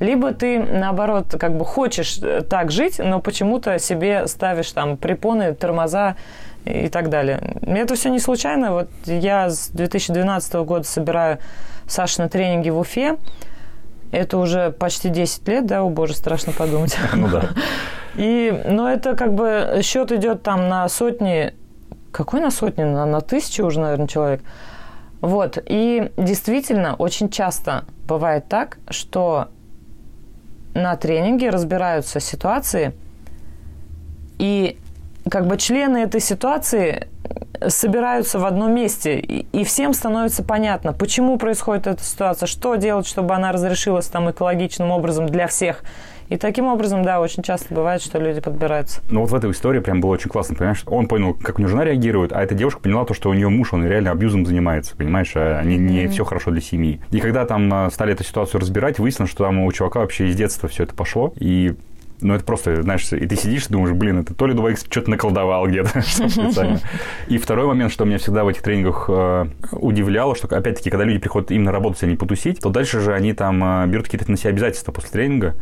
либо 0.00 0.32
ты, 0.32 0.58
наоборот, 0.58 1.36
как 1.38 1.56
бы 1.56 1.64
хочешь 1.64 2.18
так 2.48 2.70
жить, 2.70 2.98
но 2.98 3.20
почему-то 3.20 3.78
себе 3.78 4.26
ставишь 4.26 4.72
там 4.72 4.96
препоны, 4.96 5.54
тормоза 5.54 6.16
и 6.64 6.88
так 6.88 7.10
далее. 7.10 7.56
Это 7.62 7.94
все 7.94 8.10
не 8.10 8.18
случайно. 8.18 8.72
Вот 8.72 8.88
я 9.06 9.50
с 9.50 9.68
2012 9.68 10.54
года 10.54 10.84
собираю 10.84 11.38
Саши 11.86 12.22
на 12.22 12.28
тренинги 12.28 12.70
в 12.70 12.78
Уфе. 12.78 13.16
Это 14.12 14.38
уже 14.38 14.70
почти 14.70 15.08
10 15.08 15.48
лет, 15.48 15.66
да, 15.66 15.82
о 15.82 15.90
боже, 15.90 16.14
страшно 16.14 16.52
подумать. 16.52 16.96
Ну 17.14 17.28
да. 17.28 17.50
И, 18.16 18.62
но 18.66 18.88
это 18.88 19.16
как 19.16 19.34
бы 19.34 19.80
счет 19.82 20.12
идет 20.12 20.42
там 20.42 20.68
на 20.68 20.88
сотни, 20.88 21.52
какой 22.12 22.40
на 22.40 22.50
сотни, 22.50 22.84
на, 22.84 23.04
на 23.06 23.20
тысячи 23.20 23.60
уже, 23.60 23.80
наверное, 23.80 24.06
человек. 24.06 24.40
Вот, 25.20 25.58
и 25.66 26.12
действительно, 26.16 26.94
очень 26.94 27.28
часто 27.28 27.84
бывает 28.06 28.46
так, 28.48 28.78
что 28.90 29.48
на 30.74 30.96
тренинге 30.96 31.50
разбираются 31.50 32.20
ситуации, 32.20 32.92
и 34.38 34.78
как 35.30 35.46
бы 35.46 35.56
члены 35.56 35.98
этой 35.98 36.20
ситуации 36.20 37.08
собираются 37.66 38.38
в 38.38 38.44
одном 38.44 38.74
месте, 38.74 39.18
и, 39.18 39.64
всем 39.64 39.94
становится 39.94 40.42
понятно, 40.42 40.92
почему 40.92 41.38
происходит 41.38 41.86
эта 41.86 42.02
ситуация, 42.02 42.46
что 42.46 42.74
делать, 42.74 43.06
чтобы 43.06 43.34
она 43.34 43.52
разрешилась 43.52 44.06
там 44.06 44.30
экологичным 44.30 44.90
образом 44.90 45.26
для 45.26 45.46
всех. 45.46 45.82
И 46.30 46.36
таким 46.36 46.66
образом, 46.66 47.02
да, 47.02 47.20
очень 47.20 47.42
часто 47.42 47.74
бывает, 47.74 48.00
что 48.00 48.18
люди 48.18 48.40
подбираются. 48.40 49.02
Ну 49.10 49.20
вот 49.20 49.30
в 49.30 49.34
этой 49.34 49.50
истории 49.50 49.80
прям 49.80 50.00
было 50.00 50.12
очень 50.12 50.30
классно, 50.30 50.54
понимаешь? 50.54 50.82
Он 50.86 51.06
понял, 51.06 51.34
как 51.34 51.58
у 51.58 51.62
него 51.62 51.70
жена 51.70 51.84
реагирует, 51.84 52.32
а 52.32 52.42
эта 52.42 52.54
девушка 52.54 52.80
поняла 52.80 53.04
то, 53.04 53.12
что 53.12 53.28
у 53.28 53.34
нее 53.34 53.48
муж, 53.48 53.74
он 53.74 53.86
реально 53.86 54.10
абьюзом 54.10 54.46
занимается, 54.46 54.96
понимаешь? 54.96 55.32
А 55.34 55.62
не, 55.62 55.76
не 55.76 56.08
все 56.08 56.24
хорошо 56.24 56.50
для 56.50 56.62
семьи. 56.62 57.00
И 57.10 57.20
когда 57.20 57.44
там 57.44 57.72
а, 57.72 57.90
стали 57.90 58.14
эту 58.14 58.24
ситуацию 58.24 58.60
разбирать, 58.60 58.98
выяснилось, 58.98 59.30
что 59.30 59.44
там 59.44 59.60
у 59.60 59.70
чувака 59.72 60.00
вообще 60.00 60.28
из 60.28 60.36
детства 60.36 60.68
все 60.68 60.84
это 60.84 60.94
пошло. 60.94 61.34
И 61.36 61.74
ну, 62.20 62.34
это 62.34 62.44
просто, 62.44 62.82
знаешь, 62.82 63.12
и 63.12 63.26
ты 63.26 63.36
сидишь 63.36 63.66
и 63.66 63.72
думаешь, 63.72 63.94
блин, 63.94 64.20
это 64.20 64.34
то 64.34 64.46
ли 64.46 64.54
Дубайк 64.54 64.78
что-то 64.78 65.10
наколдовал 65.10 65.66
где-то 65.66 66.00
специально. 66.02 66.80
И 67.28 67.38
второй 67.38 67.66
момент, 67.66 67.92
что 67.92 68.04
меня 68.04 68.18
всегда 68.18 68.44
в 68.44 68.48
этих 68.48 68.62
тренингах 68.62 69.06
э, 69.08 69.46
удивляло, 69.72 70.34
что, 70.34 70.46
опять-таки, 70.46 70.90
когда 70.90 71.04
люди 71.04 71.18
приходят 71.18 71.50
именно 71.50 71.72
работать, 71.72 72.02
а 72.02 72.06
не 72.06 72.16
потусить, 72.16 72.60
то 72.60 72.70
дальше 72.70 73.00
же 73.00 73.12
они 73.14 73.32
там 73.32 73.62
э, 73.62 73.86
берут 73.88 74.06
какие-то 74.06 74.30
на 74.30 74.36
себя 74.36 74.50
обязательства 74.50 74.92
после 74.92 75.10
тренинга, 75.10 75.54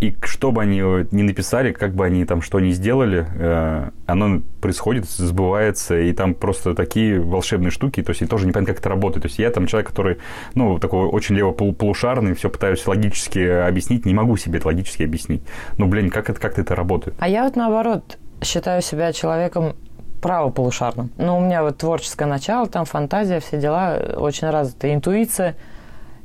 и 0.00 0.16
что 0.22 0.50
бы 0.50 0.62
они 0.62 0.80
ни 1.10 1.22
написали, 1.22 1.72
как 1.72 1.94
бы 1.94 2.06
они 2.06 2.24
там 2.24 2.40
что 2.40 2.58
ни 2.58 2.70
сделали, 2.70 3.26
э, 3.34 3.90
оно 4.06 4.40
происходит, 4.62 5.04
сбывается, 5.04 6.00
и 6.00 6.12
там 6.14 6.34
просто 6.34 6.74
такие 6.74 7.20
волшебные 7.20 7.70
штуки, 7.70 8.02
то 8.02 8.10
есть 8.10 8.22
и 8.22 8.26
тоже 8.26 8.46
непонятно, 8.46 8.72
как 8.72 8.80
это 8.80 8.88
работает. 8.88 9.22
То 9.22 9.28
есть 9.28 9.38
я 9.38 9.50
там 9.50 9.66
человек, 9.66 9.90
который, 9.90 10.16
ну, 10.54 10.78
такой 10.78 11.06
очень 11.06 11.34
лево-полушарный, 11.36 12.34
все 12.34 12.48
пытаюсь 12.48 12.86
логически 12.86 13.40
объяснить, 13.40 14.06
не 14.06 14.14
могу 14.14 14.38
себе 14.38 14.58
это 14.58 14.68
логически 14.68 15.02
объяснить. 15.02 15.42
Ну, 15.76 15.86
блин, 15.90 16.10
как 16.10 16.30
это, 16.30 16.40
как 16.40 16.58
это 16.58 16.74
работает? 16.74 17.16
А 17.18 17.28
я 17.28 17.44
вот 17.44 17.56
наоборот 17.56 18.18
считаю 18.42 18.80
себя 18.80 19.12
человеком 19.12 19.74
правополушарным. 20.22 21.10
Ну, 21.16 21.38
у 21.38 21.40
меня 21.40 21.62
вот 21.62 21.78
творческое 21.78 22.26
начало, 22.26 22.66
там 22.66 22.84
фантазия, 22.84 23.40
все 23.40 23.58
дела, 23.58 23.98
очень 24.16 24.48
развита 24.48 24.92
интуиция. 24.92 25.56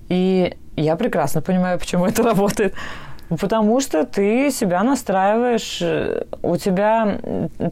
И 0.09 0.57
я 0.75 0.95
прекрасно 0.95 1.41
понимаю, 1.41 1.79
почему 1.79 2.05
это 2.05 2.23
работает. 2.23 2.73
Потому 3.29 3.79
что 3.81 4.05
ты 4.05 4.51
себя 4.51 4.83
настраиваешь, 4.83 5.81
э, 5.81 6.25
у 6.43 6.57
тебя 6.57 7.17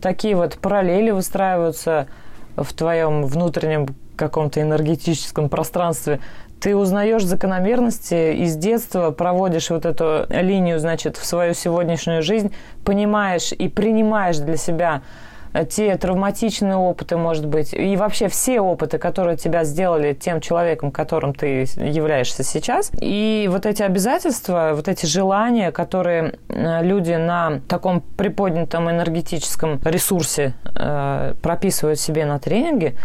такие 0.02 0.36
вот 0.36 0.58
параллели 0.58 1.12
выстраиваются 1.12 2.08
в 2.56 2.74
твоем 2.74 3.26
внутреннем 3.26 3.88
каком-то 4.16 4.62
энергетическом 4.62 5.50
пространстве. 5.50 6.20
Ты 6.64 6.78
узнаешь 6.78 7.26
закономерности 7.26 8.36
из 8.36 8.56
детства, 8.56 9.12
проводишь 9.12 9.70
вот 9.70 9.86
эту 9.86 10.26
линию, 10.30 10.80
значит, 10.80 11.18
в 11.18 11.26
свою 11.26 11.54
сегодняшнюю 11.54 12.24
жизнь, 12.24 12.54
понимаешь 12.86 13.52
и 13.52 13.68
принимаешь 13.68 14.38
для 14.38 14.56
себя 14.56 15.02
те 15.70 15.96
травматичные 15.98 16.78
опыты, 16.78 17.18
может 17.18 17.46
быть, 17.46 17.74
и 17.74 17.98
вообще 17.98 18.30
все 18.30 18.62
опыты, 18.62 18.98
которые 18.98 19.36
тебя 19.36 19.66
сделали 19.66 20.14
тем 20.14 20.40
человеком, 20.40 20.90
которым 20.90 21.34
ты 21.36 21.64
являешься 21.76 22.44
сейчас. 22.44 22.92
И 23.02 23.50
вот 23.52 23.66
эти 23.66 23.84
обязательства, 23.84 24.72
вот 24.74 24.88
эти 24.88 25.06
желания, 25.06 25.72
которые 25.72 26.36
э, 26.48 26.82
люди 26.82 27.12
на 27.12 27.60
таком 27.68 28.00
приподнятом 28.00 28.90
энергетическом 28.90 29.82
ресурсе 29.84 30.54
э, 30.76 31.34
прописывают 31.42 32.00
себе 32.00 32.26
на 32.26 32.40
тренинге, 32.40 32.96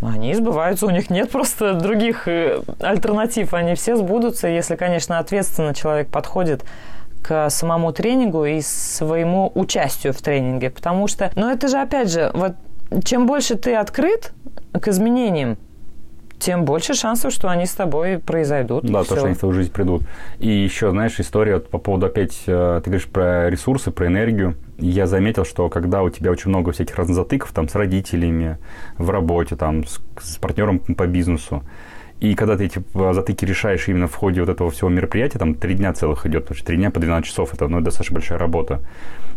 они 0.00 0.34
сбываются, 0.34 0.86
у 0.86 0.90
них 0.90 1.10
нет 1.10 1.30
просто 1.30 1.74
других 1.74 2.28
э, 2.28 2.60
альтернатив, 2.80 3.54
они 3.54 3.74
все 3.74 3.96
сбудутся, 3.96 4.48
если, 4.48 4.76
конечно, 4.76 5.18
ответственно 5.18 5.74
человек 5.74 6.08
подходит 6.08 6.64
к 7.22 7.50
самому 7.50 7.92
тренингу 7.92 8.44
и 8.44 8.60
своему 8.60 9.50
участию 9.54 10.12
в 10.12 10.22
тренинге. 10.22 10.70
Потому 10.70 11.08
что, 11.08 11.30
ну 11.34 11.50
это 11.50 11.68
же 11.68 11.78
опять 11.78 12.10
же, 12.10 12.30
вот 12.32 12.52
чем 13.04 13.26
больше 13.26 13.56
ты 13.56 13.74
открыт 13.74 14.32
к 14.72 14.88
изменениям, 14.88 15.58
тем 16.38 16.64
больше 16.64 16.94
шансов, 16.94 17.32
что 17.32 17.48
они 17.48 17.66
с 17.66 17.72
тобой 17.72 18.18
произойдут. 18.18 18.84
Да, 18.84 19.04
то, 19.04 19.16
что 19.16 19.24
они 19.24 19.34
в 19.34 19.38
твою 19.38 19.54
жизнь 19.54 19.72
придут. 19.72 20.02
И 20.38 20.48
еще, 20.48 20.90
знаешь, 20.90 21.18
история 21.18 21.58
по 21.58 21.78
поводу 21.78 22.06
опять, 22.06 22.42
э, 22.46 22.80
ты 22.82 22.90
говоришь 22.90 23.08
про 23.08 23.50
ресурсы, 23.50 23.90
про 23.90 24.06
энергию. 24.06 24.56
Я 24.78 25.06
заметил, 25.06 25.44
что 25.44 25.68
когда 25.68 26.02
у 26.02 26.10
тебя 26.10 26.30
очень 26.30 26.50
много 26.50 26.72
всяких 26.72 26.96
разных 26.96 27.16
затыков, 27.16 27.52
там, 27.52 27.68
с 27.68 27.74
родителями, 27.74 28.58
в 28.96 29.10
работе, 29.10 29.56
там, 29.56 29.84
с, 29.84 30.00
с 30.20 30.36
партнером 30.36 30.78
по 30.78 31.06
бизнесу, 31.06 31.62
и 32.20 32.34
когда 32.34 32.56
ты 32.56 32.66
эти 32.66 32.82
э, 32.94 33.12
затыки 33.12 33.44
решаешь 33.44 33.88
именно 33.88 34.08
в 34.08 34.14
ходе 34.14 34.40
вот 34.40 34.48
этого 34.48 34.70
всего 34.70 34.88
мероприятия, 34.88 35.38
там 35.38 35.54
три 35.54 35.74
дня 35.74 35.92
целых 35.92 36.26
идет, 36.26 36.44
потому 36.44 36.56
что 36.56 36.66
три 36.66 36.76
дня 36.76 36.90
по 36.90 36.98
12 36.98 37.28
часов, 37.28 37.54
это 37.54 37.68
ну, 37.68 37.80
достаточно 37.80 38.14
большая 38.14 38.38
работа, 38.38 38.80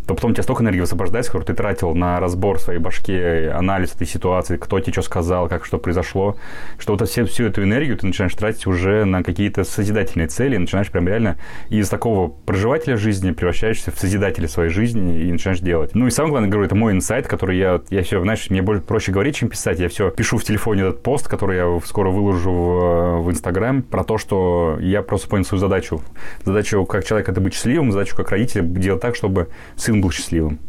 то 0.08 0.16
потом 0.16 0.32
у 0.32 0.34
тебя 0.34 0.44
столько 0.44 0.64
энергии 0.64 0.80
высвобождается, 0.80 1.32
которую 1.32 1.46
ты 1.46 1.54
тратил 1.54 1.94
на 1.94 2.20
разбор 2.20 2.60
своей 2.60 2.80
башки, 2.80 3.14
анализ 3.14 3.94
этой 3.94 4.08
ситуации, 4.08 4.58
кто 4.58 4.80
тебе 4.80 4.94
что 4.94 5.04
сказал, 5.04 5.48
как 5.48 5.64
что 5.64 5.78
произошло, 5.78 6.38
что 6.80 6.96
вот 6.96 7.08
все, 7.08 7.24
всю 7.26 7.46
эту 7.46 7.64
энергию 7.64 7.98
ты 7.98 8.08
начинаешь 8.08 8.34
тратить 8.34 8.66
уже 8.66 9.06
на 9.06 9.24
какие-то 9.24 9.64
созидательные 9.64 10.28
цели, 10.28 10.58
начинаешь 10.58 10.90
прям 10.90 11.08
реально 11.08 11.38
из 11.70 11.88
такого 11.88 12.30
проживателя 12.30 12.98
жизни 12.98 13.32
превращаешься 13.32 13.92
в 13.92 14.00
созидателя 14.00 14.48
своей 14.48 14.72
жизни 14.72 15.22
и 15.22 15.32
начинаешь 15.32 15.60
делать. 15.60 15.92
Ну 15.94 16.08
и 16.08 16.10
самое 16.10 16.32
главное, 16.32 16.50
говорю, 16.50 16.66
это 16.66 16.76
мой 16.76 16.94
инсайт, 16.94 17.28
который 17.28 17.58
я, 17.58 17.82
я 17.92 18.02
все, 18.02 18.20
знаешь, 18.22 18.50
мне 18.50 18.62
больше 18.62 18.82
проще 18.82 19.12
говорить, 19.12 19.36
чем 19.36 19.50
писать. 19.50 19.80
Я 19.80 19.88
все 19.88 20.10
пишу 20.10 20.38
в 20.38 20.44
телефоне 20.44 20.82
этот 20.82 21.04
пост, 21.04 21.28
который 21.28 21.58
я 21.58 21.80
скоро 21.86 22.10
выложу 22.10 22.52
в, 22.52 22.71
в 22.72 23.32
Инстаграм, 23.32 23.82
про 23.82 24.04
то, 24.04 24.18
что 24.18 24.78
я 24.80 25.02
просто 25.02 25.28
понял 25.28 25.46
свою 25.46 25.60
задачу. 25.60 26.02
Задачу 26.44 26.86
как 26.86 27.06
человека 27.06 27.32
это 27.32 27.42
быть 27.42 27.54
счастливым, 27.54 27.92
задачу 27.92 28.16
как 28.16 28.30
родителя 28.32 28.64
делать 28.64 29.02
так, 29.02 29.16
чтобы 29.16 29.50
сын 29.76 30.02
был 30.02 30.12
счастливым. 30.12 30.60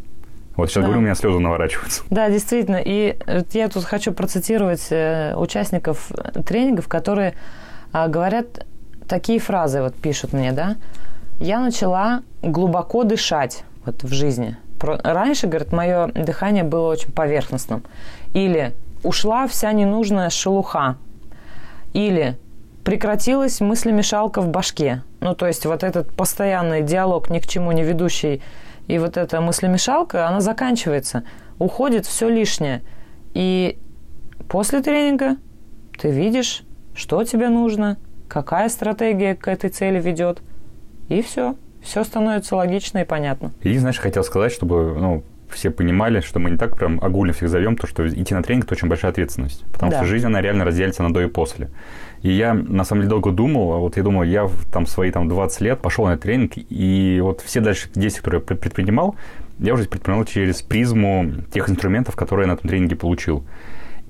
Вот 0.55 0.69
сейчас 0.69 0.83
да. 0.83 0.87
говорю, 0.87 0.99
у 0.99 1.03
меня 1.03 1.15
слезы 1.15 1.39
наворачиваются. 1.39 2.03
Да, 2.09 2.29
действительно. 2.29 2.79
И 2.83 3.17
я 3.53 3.69
тут 3.69 3.85
хочу 3.85 4.11
процитировать 4.13 4.87
э, 4.91 5.33
участников 5.35 6.11
тренингов, 6.45 6.87
которые 6.87 7.33
а, 7.91 8.07
говорят 8.07 8.65
такие 9.07 9.39
фразы, 9.39 9.81
вот 9.81 9.95
пишут 9.95 10.33
мне, 10.33 10.51
да. 10.51 10.77
Я 11.39 11.59
начала 11.59 12.21
глубоко 12.41 13.03
дышать 13.03 13.63
вот 13.85 14.03
в 14.03 14.13
жизни. 14.13 14.57
Раньше, 14.79 15.47
говорит, 15.47 15.71
мое 15.71 16.07
дыхание 16.07 16.63
было 16.63 16.89
очень 16.89 17.11
поверхностным. 17.11 17.83
Или 18.33 18.73
ушла 19.03 19.47
вся 19.47 19.71
ненужная 19.71 20.29
шелуха. 20.29 20.97
Или 21.93 22.37
прекратилась 22.83 23.61
мыслемешалка 23.61 24.41
в 24.41 24.49
башке. 24.49 25.03
Ну, 25.21 25.35
то 25.35 25.47
есть 25.47 25.65
вот 25.65 25.83
этот 25.83 26.13
постоянный 26.15 26.81
диалог, 26.81 27.29
ни 27.29 27.39
к 27.39 27.47
чему 27.47 27.71
не 27.71 27.83
ведущий 27.83 28.41
и 28.87 28.99
вот 28.99 29.17
эта 29.17 29.39
мыслемешалка, 29.39 30.27
она 30.27 30.41
заканчивается. 30.41 31.23
Уходит 31.59 32.05
все 32.05 32.29
лишнее. 32.29 32.81
И 33.33 33.79
после 34.49 34.81
тренинга 34.81 35.37
ты 35.97 36.09
видишь, 36.09 36.63
что 36.93 37.23
тебе 37.23 37.49
нужно, 37.49 37.97
какая 38.27 38.69
стратегия 38.69 39.35
к 39.35 39.47
этой 39.47 39.69
цели 39.69 40.01
ведет. 40.01 40.41
И 41.07 41.21
все. 41.21 41.55
Все 41.81 42.03
становится 42.03 42.55
логично 42.55 42.99
и 42.99 43.05
понятно. 43.05 43.51
И, 43.61 43.77
знаешь, 43.77 43.99
хотел 43.99 44.23
сказать, 44.23 44.51
чтобы 44.51 44.95
ну, 44.97 45.23
все 45.53 45.71
понимали, 45.71 46.19
что 46.21 46.39
мы 46.39 46.51
не 46.51 46.57
так 46.57 46.77
прям 46.77 46.99
огульно 47.03 47.33
всех 47.33 47.49
зовем, 47.49 47.75
то, 47.75 47.87
что 47.87 48.07
идти 48.07 48.33
на 48.33 48.43
тренинг– 48.43 48.65
это 48.65 48.75
очень 48.75 48.87
большая 48.87 49.11
ответственность. 49.11 49.63
Потому 49.71 49.91
да. 49.91 49.97
что 49.97 50.07
жизнь, 50.07 50.25
она 50.25 50.41
реально 50.41 50.65
разделится 50.65 51.03
на 51.03 51.13
до 51.13 51.21
и 51.21 51.27
после. 51.27 51.69
И 52.21 52.31
я, 52.31 52.53
на 52.53 52.83
самом 52.83 53.01
деле, 53.01 53.09
долго 53.09 53.31
думал, 53.31 53.73
а 53.73 53.77
вот 53.77 53.97
я 53.97 54.03
думал, 54.03 54.23
я 54.23 54.45
в 54.45 54.65
там 54.71 54.85
свои 54.85 55.11
там 55.11 55.27
20 55.27 55.61
лет 55.61 55.79
пошел 55.79 56.05
на 56.05 56.17
тренинг, 56.17 56.53
и 56.55 57.19
вот 57.21 57.41
все 57.41 57.59
дальше 57.59 57.89
действия, 57.93 58.21
которые 58.21 58.41
я 58.49 58.55
предпринимал, 58.55 59.15
я 59.59 59.73
уже 59.73 59.85
предпринимал 59.85 60.25
через 60.25 60.61
призму 60.61 61.31
тех 61.51 61.69
инструментов, 61.69 62.15
которые 62.15 62.45
я 62.45 62.53
на 62.53 62.55
этом 62.57 62.69
тренинге 62.69 62.95
получил. 62.95 63.43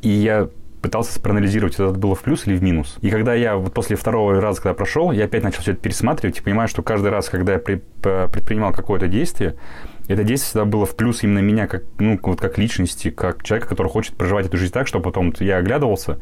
И 0.01 0.09
я 0.09 0.49
пытался 0.83 1.19
проанализировать, 1.21 1.75
это 1.75 1.91
было 1.91 2.13
в 2.13 2.21
плюс 2.21 2.45
или 2.45 2.57
в 2.57 2.61
минус. 2.61 2.97
И 3.01 3.09
когда 3.09 3.33
я 3.33 3.55
вот 3.55 3.73
после 3.73 3.95
второго 3.95 4.39
раза, 4.39 4.61
когда 4.61 4.73
прошел, 4.73 5.11
я 5.11 5.25
опять 5.25 5.41
начал 5.41 5.61
все 5.61 5.71
это 5.71 5.81
пересматривать 5.81 6.37
и 6.37 6.41
понимаю, 6.41 6.67
что 6.67 6.83
каждый 6.83 7.09
раз, 7.09 7.29
когда 7.29 7.53
я 7.53 7.59
предпринимал 7.59 8.73
какое-то 8.73 9.07
действие, 9.07 9.55
это 10.09 10.23
действие 10.25 10.49
всегда 10.49 10.65
было 10.65 10.85
в 10.85 10.97
плюс 10.97 11.23
именно 11.23 11.39
меня 11.39 11.67
как, 11.67 11.83
ну, 11.99 12.19
вот 12.21 12.41
как 12.41 12.57
личности, 12.57 13.09
как 13.09 13.43
человека, 13.43 13.69
который 13.69 13.87
хочет 13.87 14.15
проживать 14.15 14.47
эту 14.47 14.57
жизнь 14.57 14.73
так, 14.73 14.87
чтобы 14.87 15.05
потом 15.05 15.33
я 15.39 15.57
оглядывался 15.57 16.19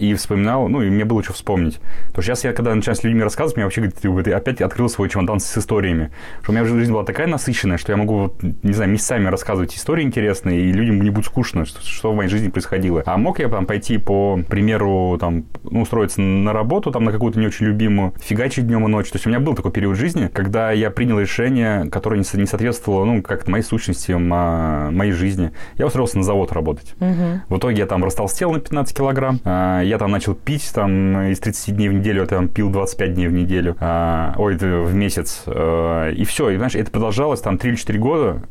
и 0.00 0.14
вспоминал, 0.14 0.68
ну, 0.68 0.82
и 0.82 0.88
мне 0.88 1.04
было 1.04 1.22
что 1.22 1.34
вспомнить. 1.34 1.78
То 2.14 2.22
сейчас 2.22 2.44
я, 2.44 2.52
когда 2.52 2.74
начинаю 2.74 2.96
с 2.96 3.04
людьми 3.04 3.22
рассказывать, 3.22 3.56
мне 3.56 3.64
вообще 3.64 3.82
говорит, 3.82 4.24
ты 4.24 4.32
опять 4.32 4.60
открыл 4.62 4.88
свой 4.88 5.08
чемодан 5.10 5.40
с 5.40 5.58
историями. 5.58 6.10
Что 6.42 6.52
у 6.52 6.54
меня 6.54 6.64
жизнь 6.64 6.90
была 6.90 7.04
такая 7.04 7.26
насыщенная, 7.26 7.76
что 7.76 7.92
я 7.92 7.98
могу, 7.98 8.32
не 8.62 8.72
знаю, 8.72 8.90
месяцами 8.90 9.28
рассказывать 9.28 9.76
истории 9.76 10.02
интересные, 10.02 10.62
и 10.62 10.72
людям 10.72 11.02
не 11.02 11.10
будет 11.10 11.26
скучно, 11.26 11.66
что, 11.66 11.82
что 11.82 12.12
в 12.12 12.16
моей 12.16 12.30
жизни 12.30 12.48
происходило. 12.48 13.02
А 13.04 13.16
мог 13.18 13.38
я 13.40 13.48
там 13.48 13.66
пойти 13.66 13.98
по 13.98 14.40
примеру, 14.48 15.18
там, 15.20 15.44
ну, 15.64 15.82
устроиться 15.82 16.20
на 16.20 16.52
работу, 16.52 16.90
там, 16.90 17.04
на 17.04 17.12
какую-то 17.12 17.38
не 17.38 17.46
очень 17.46 17.66
любимую, 17.66 18.14
фигачить 18.20 18.66
днем 18.66 18.86
и 18.86 18.88
ночью. 18.88 19.12
То 19.12 19.16
есть 19.16 19.26
у 19.26 19.30
меня 19.30 19.40
был 19.40 19.54
такой 19.54 19.70
период 19.70 19.96
жизни, 19.96 20.30
когда 20.32 20.72
я 20.72 20.90
принял 20.90 21.20
решение, 21.20 21.90
которое 21.90 22.18
не, 22.18 22.40
не 22.40 22.46
соответствовало, 22.46 23.04
ну, 23.04 23.22
как-то 23.22 23.50
моей 23.50 23.64
сущности, 23.64 24.12
моей 24.12 25.12
жизни. 25.12 25.50
Я 25.76 25.86
устроился 25.86 26.16
на 26.16 26.24
завод 26.24 26.52
работать. 26.52 26.94
Угу. 27.00 27.54
В 27.54 27.58
итоге 27.58 27.78
я 27.78 27.86
там 27.86 28.02
растолстел 28.04 28.52
на 28.52 28.60
15 28.60 28.96
килограмм, 28.96 29.40
а, 29.44 29.82
я 29.90 29.98
там 29.98 30.10
начал 30.10 30.34
пить, 30.34 30.70
там, 30.72 31.30
из 31.30 31.40
30 31.40 31.76
дней 31.76 31.88
в 31.88 31.92
неделю, 31.92 32.20
я 32.22 32.26
там 32.26 32.48
пил 32.48 32.70
25 32.70 33.14
дней 33.14 33.26
в 33.28 33.32
неделю, 33.32 33.76
а, 33.80 34.34
ой, 34.38 34.56
в 34.56 34.94
месяц, 34.94 35.42
а, 35.46 36.10
и 36.10 36.24
все, 36.24 36.50
и, 36.50 36.56
знаешь, 36.56 36.74
это 36.74 36.90
продолжалось 36.90 37.40
там 37.40 37.58
3 37.58 37.70
или 37.70 37.76
4 37.76 37.98
года, 37.98 38.42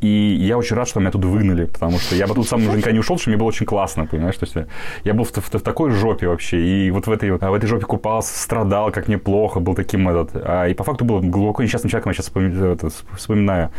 и 0.00 0.36
я 0.38 0.58
очень 0.58 0.76
рад, 0.76 0.88
что 0.88 1.00
меня 1.00 1.08
оттуда 1.08 1.28
выгнали, 1.28 1.64
потому 1.64 1.98
что 1.98 2.14
я 2.14 2.26
бы 2.26 2.34
тут 2.34 2.46
сам 2.46 2.60
уже 2.60 2.72
никогда 2.72 2.92
не 2.92 2.98
ушел, 2.98 3.18
что 3.18 3.30
мне 3.30 3.38
было 3.38 3.48
очень 3.48 3.64
классно, 3.64 4.06
понимаешь? 4.06 4.36
То 4.36 4.44
есть 4.44 4.68
я 5.04 5.14
был 5.14 5.24
в, 5.24 5.32
в, 5.32 5.38
в 5.38 5.60
такой 5.62 5.90
жопе 5.90 6.28
вообще, 6.28 6.60
и 6.60 6.90
вот 6.90 7.06
в 7.06 7.10
этой, 7.10 7.30
в 7.30 7.54
этой 7.54 7.66
жопе 7.66 7.86
купался, 7.86 8.38
страдал, 8.38 8.92
как 8.92 9.08
мне 9.08 9.16
плохо, 9.16 9.58
был 9.58 9.74
таким 9.74 10.08
этот... 10.08 10.30
А, 10.34 10.66
и 10.68 10.74
по 10.74 10.84
факту 10.84 11.06
был 11.06 11.20
глубоко 11.20 11.62
несчастным 11.62 11.90
человеком, 11.90 12.10
я 12.10 12.14
сейчас 12.14 13.02
вспоминаю. 13.16 13.70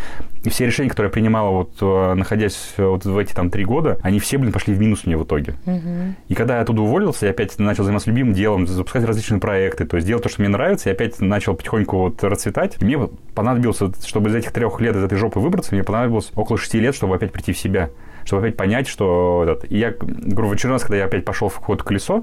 И 0.44 0.50
все 0.50 0.66
решения, 0.66 0.90
которые 0.90 1.10
я 1.10 1.14
принимала, 1.14 1.50
вот 1.50 1.72
э, 1.82 2.14
находясь 2.14 2.74
вот 2.78 3.06
в 3.06 3.18
эти 3.18 3.34
там 3.34 3.50
три 3.50 3.66
года, 3.66 3.98
они 4.02 4.20
все, 4.20 4.38
блин, 4.38 4.52
пошли 4.52 4.74
в 4.74 4.80
минус 4.80 5.06
мне 5.06 5.18
в 5.18 5.24
итоге. 5.24 5.56
Угу. 5.66 6.16
И 6.30 6.36
когда 6.36 6.56
я 6.58 6.62
оттуда 6.62 6.82
уволился, 6.82 7.26
я 7.26 7.32
опять 7.32 7.58
начал 7.60 7.84
заниматься 7.84 8.10
любимым 8.10 8.34
делом, 8.34 8.68
запускать 8.68 9.04
различные 9.04 9.40
проекты, 9.40 9.86
то 9.86 9.98
есть 9.98 10.08
делать 10.08 10.24
то, 10.24 10.30
что 10.30 10.42
мне 10.42 10.50
нравится, 10.50 10.90
я 10.90 10.94
опять 10.94 11.20
начал 11.20 11.56
потихоньку 11.56 11.98
вот 11.98 12.24
расцветать. 12.24 12.78
И 12.82 12.86
мне 12.86 13.00
понадобилось, 13.34 13.80
чтобы 14.06 14.30
из 14.30 14.36
этих 14.36 14.52
трех 14.52 14.80
лет 14.82 14.96
из 14.96 15.04
этой 15.04 15.18
жопы 15.18 15.40
выбраться, 15.40 15.74
мне 15.74 15.84
понадобилось 15.84 16.32
около 16.36 16.58
шести 16.58 16.80
лет, 16.80 16.96
чтобы 16.96 17.16
опять 17.16 17.32
прийти 17.32 17.54
в 17.54 17.58
себя 17.58 17.90
чтобы 18.28 18.44
опять 18.44 18.58
понять, 18.58 18.88
что... 18.88 19.44
Этот, 19.44 19.72
и 19.72 19.78
я, 19.78 19.94
говорю, 19.98 20.50
в 20.50 20.52
очередной 20.52 20.76
раз, 20.76 20.84
когда 20.84 20.98
я 20.98 21.06
опять 21.06 21.26
пошел 21.26 21.50
в 21.50 21.56
какое-то 21.56 21.84
колесо, 21.84 22.22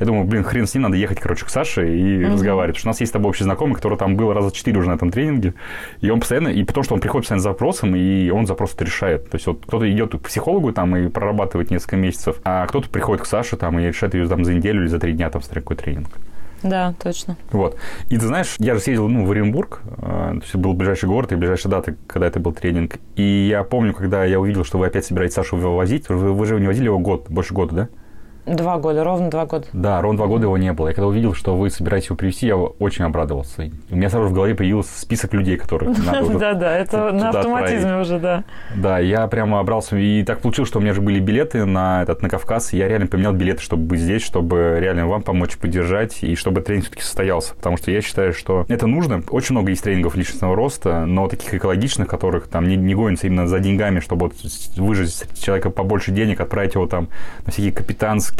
я 0.00 0.06
думаю, 0.06 0.24
блин, 0.24 0.42
хрен 0.42 0.66
с 0.66 0.74
ним, 0.74 0.84
надо 0.84 0.96
ехать, 0.96 1.20
короче, 1.20 1.44
к 1.44 1.50
Саше 1.50 1.96
и 1.96 2.00
mm-hmm. 2.00 2.32
разговаривать. 2.32 2.76
Потому 2.76 2.80
что 2.80 2.88
у 2.88 2.90
нас 2.90 3.00
есть 3.00 3.10
с 3.10 3.12
тобой 3.12 3.28
общий 3.28 3.44
знакомый, 3.44 3.76
который 3.76 3.98
там 3.98 4.16
был 4.16 4.32
раза 4.32 4.50
четыре 4.50 4.78
уже 4.78 4.88
на 4.88 4.94
этом 4.94 5.10
тренинге. 5.10 5.54
И 6.00 6.10
он 6.10 6.20
постоянно, 6.20 6.48
и 6.48 6.64
потому 6.64 6.82
что 6.82 6.94
он 6.94 7.00
приходит 7.00 7.24
постоянно 7.24 7.42
с 7.42 7.44
запросом, 7.44 7.94
и 7.94 8.30
он 8.30 8.46
запрос 8.46 8.74
это 8.74 8.84
решает. 8.84 9.30
То 9.30 9.36
есть 9.36 9.46
вот 9.46 9.62
кто-то 9.66 9.88
идет 9.88 10.12
к 10.14 10.20
психологу 10.22 10.72
там 10.72 10.96
и 10.96 11.08
прорабатывает 11.08 11.70
несколько 11.70 11.96
месяцев, 11.96 12.40
а 12.42 12.66
кто-то 12.66 12.88
приходит 12.88 13.22
к 13.22 13.26
Саше 13.26 13.56
там 13.56 13.78
и 13.78 13.86
решает 13.86 14.14
ее 14.14 14.26
там 14.26 14.44
за 14.44 14.54
неделю 14.54 14.80
или 14.80 14.88
за 14.88 14.98
три 14.98 15.12
дня 15.12 15.30
там 15.30 15.42
смотря 15.42 15.60
какой 15.60 15.76
тренинг. 15.76 16.08
Да, 16.62 16.94
точно. 17.02 17.36
Вот. 17.50 17.76
И 18.08 18.16
ты 18.16 18.26
знаешь, 18.26 18.56
я 18.58 18.74
же 18.74 18.80
съездил 18.80 19.08
ну, 19.08 19.26
в 19.26 19.30
Оренбург, 19.30 19.80
э, 19.84 20.00
то 20.00 20.40
есть 20.42 20.54
был 20.54 20.74
ближайший 20.74 21.08
город 21.08 21.32
и 21.32 21.36
ближайшая 21.36 21.70
дата, 21.70 21.96
когда 22.06 22.26
это 22.26 22.40
был 22.40 22.52
тренинг. 22.52 22.98
И 23.16 23.48
я 23.48 23.64
помню, 23.64 23.92
когда 23.92 24.24
я 24.24 24.38
увидел, 24.38 24.64
что 24.64 24.78
вы 24.78 24.86
опять 24.86 25.04
собираетесь 25.04 25.34
Сашу 25.34 25.56
вывозить, 25.56 26.08
вы, 26.08 26.32
вы 26.32 26.46
же 26.46 26.60
не 26.60 26.66
возили 26.66 26.86
его 26.86 26.98
год, 26.98 27.26
больше 27.28 27.52
года, 27.52 27.74
да? 27.74 27.88
Два 28.44 28.78
года, 28.78 29.04
ровно 29.04 29.30
два 29.30 29.46
года. 29.46 29.66
Да, 29.72 30.00
ровно 30.00 30.16
два 30.16 30.26
года 30.26 30.44
его 30.44 30.58
не 30.58 30.72
было. 30.72 30.88
Я 30.88 30.94
когда 30.94 31.06
увидел, 31.06 31.32
что 31.32 31.56
вы 31.56 31.70
собираетесь 31.70 32.08
его 32.08 32.16
привести, 32.16 32.48
я 32.48 32.56
очень 32.56 33.04
обрадовался. 33.04 33.70
У 33.88 33.96
меня 33.96 34.10
сразу 34.10 34.28
в 34.28 34.32
голове 34.32 34.56
появился 34.56 34.98
список 34.98 35.32
людей, 35.32 35.56
которых 35.56 35.96
надо 36.04 36.38
Да-да, 36.38 36.76
это 36.76 37.12
на 37.12 37.30
автоматизме 37.30 37.98
уже, 37.98 38.18
да. 38.18 38.42
Да, 38.74 38.98
я 38.98 39.28
прямо 39.28 39.60
обрался. 39.60 39.96
И 39.96 40.24
так 40.24 40.40
получилось, 40.40 40.68
что 40.68 40.80
у 40.80 40.82
меня 40.82 40.92
же 40.92 41.00
были 41.00 41.20
билеты 41.20 41.64
на 41.64 42.02
этот 42.02 42.22
на 42.22 42.28
Кавказ. 42.28 42.72
Я 42.72 42.88
реально 42.88 43.06
поменял 43.06 43.32
билеты, 43.32 43.62
чтобы 43.62 43.84
быть 43.84 44.00
здесь, 44.00 44.22
чтобы 44.22 44.78
реально 44.80 45.06
вам 45.06 45.22
помочь 45.22 45.56
поддержать, 45.56 46.24
и 46.24 46.34
чтобы 46.34 46.62
тренинг 46.62 46.86
все-таки 46.86 47.02
состоялся. 47.02 47.54
Потому 47.54 47.76
что 47.76 47.92
я 47.92 48.00
считаю, 48.00 48.32
что 48.32 48.66
это 48.68 48.88
нужно. 48.88 49.22
Очень 49.30 49.54
много 49.54 49.70
есть 49.70 49.84
тренингов 49.84 50.16
личностного 50.16 50.56
роста, 50.56 51.06
но 51.06 51.28
таких 51.28 51.54
экологичных, 51.54 52.08
которых 52.08 52.48
там 52.48 52.66
не, 52.66 52.76
не 52.76 52.96
гонятся 52.96 53.28
именно 53.28 53.46
за 53.46 53.60
деньгами, 53.60 54.00
чтобы 54.00 54.26
вот 54.26 54.34
выжить 54.76 55.24
человека 55.40 55.70
побольше 55.70 56.10
денег, 56.10 56.40
отправить 56.40 56.74
его 56.74 56.88
там 56.88 57.08
на 57.46 57.52
всякие 57.52 57.72
капитанские, 57.72 58.31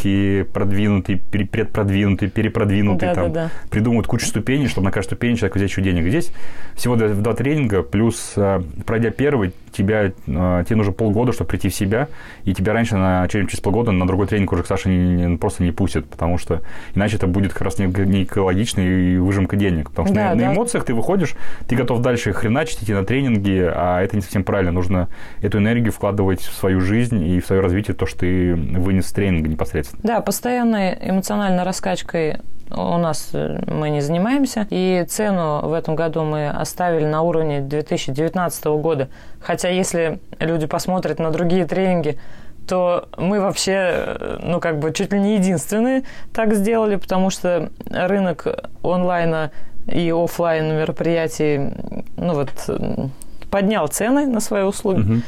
продвинутые, 0.52 1.18
предпродвинутые, 1.18 2.30
перепродвинутые, 2.30 3.14
да, 3.14 3.14
там, 3.14 3.32
да, 3.32 3.44
да. 3.44 3.50
придумывают 3.70 4.06
кучу 4.06 4.26
ступеней, 4.26 4.68
чтобы 4.68 4.86
на 4.86 4.90
каждой 4.90 5.08
ступени 5.08 5.36
человек 5.36 5.56
взять 5.56 5.70
еще 5.70 5.82
денег. 5.82 6.08
Здесь 6.08 6.32
всего 6.74 6.96
два, 6.96 7.08
два 7.08 7.34
тренинга, 7.34 7.82
плюс 7.82 8.32
а, 8.36 8.62
пройдя 8.86 9.10
первый, 9.10 9.52
тебя, 9.72 10.12
а, 10.28 10.64
тебе 10.64 10.76
нужно 10.76 10.92
полгода, 10.92 11.32
чтобы 11.32 11.48
прийти 11.48 11.68
в 11.68 11.74
себя, 11.74 12.08
и 12.44 12.54
тебя 12.54 12.72
раньше 12.72 12.96
на, 12.96 13.26
через 13.28 13.60
полгода 13.60 13.92
на 13.92 14.06
другой 14.06 14.26
тренинг 14.26 14.52
уже 14.52 14.62
к 14.62 14.66
Саше 14.66 14.88
не, 14.88 15.26
не, 15.26 15.36
просто 15.36 15.62
не 15.62 15.72
пустят, 15.72 16.08
потому 16.08 16.38
что 16.38 16.62
иначе 16.94 17.16
это 17.16 17.26
будет 17.26 17.52
как 17.52 17.62
раз 17.62 17.78
не, 17.78 17.86
не 17.86 18.24
экологично 18.24 18.80
и 18.80 19.16
выжимка 19.16 19.56
денег. 19.56 19.90
Потому 19.90 20.08
что 20.08 20.14
да, 20.14 20.30
на, 20.30 20.34
да. 20.34 20.46
на 20.48 20.54
эмоциях 20.54 20.84
ты 20.84 20.94
выходишь, 20.94 21.34
ты 21.68 21.76
готов 21.76 22.00
дальше 22.00 22.32
хреначить, 22.32 22.82
идти 22.82 22.92
на 22.92 23.04
тренинги, 23.04 23.70
а 23.74 24.00
это 24.00 24.16
не 24.16 24.22
совсем 24.22 24.44
правильно. 24.44 24.72
Нужно 24.72 25.08
эту 25.40 25.58
энергию 25.58 25.92
вкладывать 25.92 26.40
в 26.40 26.54
свою 26.54 26.80
жизнь 26.80 27.22
и 27.24 27.40
в 27.40 27.46
свое 27.46 27.60
развитие, 27.62 27.94
то, 27.94 28.06
что 28.06 28.20
ты 28.20 28.54
вынес 28.54 29.06
с 29.06 29.12
тренинга 29.12 29.48
непосредственно. 29.48 30.00
Да, 30.04 30.20
постоянной 30.20 30.96
эмоциональной 31.00 31.64
раскачкой 31.64 32.38
у 32.70 32.98
нас 32.98 33.30
э, 33.32 33.62
мы 33.66 33.90
не 33.90 34.00
занимаемся. 34.00 34.66
И 34.70 35.04
цену 35.08 35.60
в 35.62 35.72
этом 35.72 35.94
году 35.94 36.22
мы 36.22 36.48
оставили 36.48 37.04
на 37.04 37.22
уровне 37.22 37.60
2019 37.60 38.64
года. 38.66 39.08
Хотя 39.40 39.68
если 39.68 40.20
люди 40.38 40.66
посмотрят 40.66 41.18
на 41.18 41.30
другие 41.30 41.66
тренинги, 41.66 42.18
то 42.66 43.08
мы 43.16 43.40
вообще, 43.40 43.72
э, 43.74 44.38
ну, 44.42 44.60
как 44.60 44.78
бы 44.78 44.92
чуть 44.92 45.12
ли 45.12 45.20
не 45.20 45.34
единственные 45.36 46.04
так 46.32 46.54
сделали, 46.54 46.96
потому 46.96 47.30
что 47.30 47.70
рынок 47.90 48.46
онлайна 48.82 49.50
и 49.86 50.10
офлайн 50.10 50.76
мероприятий, 50.76 51.72
ну, 52.16 52.34
вот, 52.34 52.50
поднял 53.50 53.88
цены 53.88 54.26
на 54.26 54.40
свои 54.40 54.62
услуги. 54.62 55.00
Угу. 55.00 55.22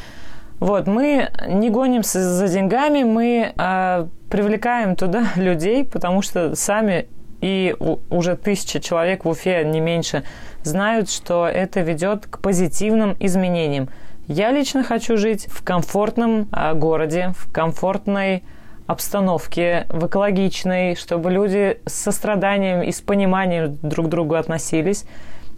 Вот, 0.61 0.87
мы 0.87 1.29
не 1.47 1.69
гонимся 1.69 2.23
за 2.23 2.49
деньгами, 2.49 3.03
мы 3.03 3.53
а, 3.59 4.09
привлекаем 4.31 4.97
туда 4.97 5.25
людей, 5.37 5.85
потому 5.85 6.23
что 6.23 6.55
сами 6.55 7.07
и 7.45 7.77
уже 8.09 8.37
тысяча 8.37 8.81
человек 8.81 9.27
в 9.27 9.29
Уфе, 9.29 9.65
не 9.65 9.79
меньше, 9.79 10.25
знают, 10.63 11.11
что 11.11 11.47
это 11.47 11.83
ведет 11.83 12.25
к 12.27 12.39
позитивным 12.39 13.17
изменениям. 13.21 13.91
Я 14.29 14.51
лично 14.51 14.83
хочу 14.83 15.19
жить 15.19 15.47
в 15.51 15.63
комфортном 15.63 16.49
а, 16.53 16.73
городе, 16.73 17.35
в 17.37 17.53
комфортной 17.53 18.45
обстановке, 18.87 19.85
в 19.91 20.07
экологичной, 20.07 20.97
чтобы 20.97 21.31
люди 21.31 21.81
с 21.85 21.93
состраданием 21.93 22.81
и 22.81 22.91
с 22.91 23.03
пониманием 23.03 23.79
друг 23.83 24.07
к 24.07 24.09
другу 24.09 24.37
относились. 24.37 25.05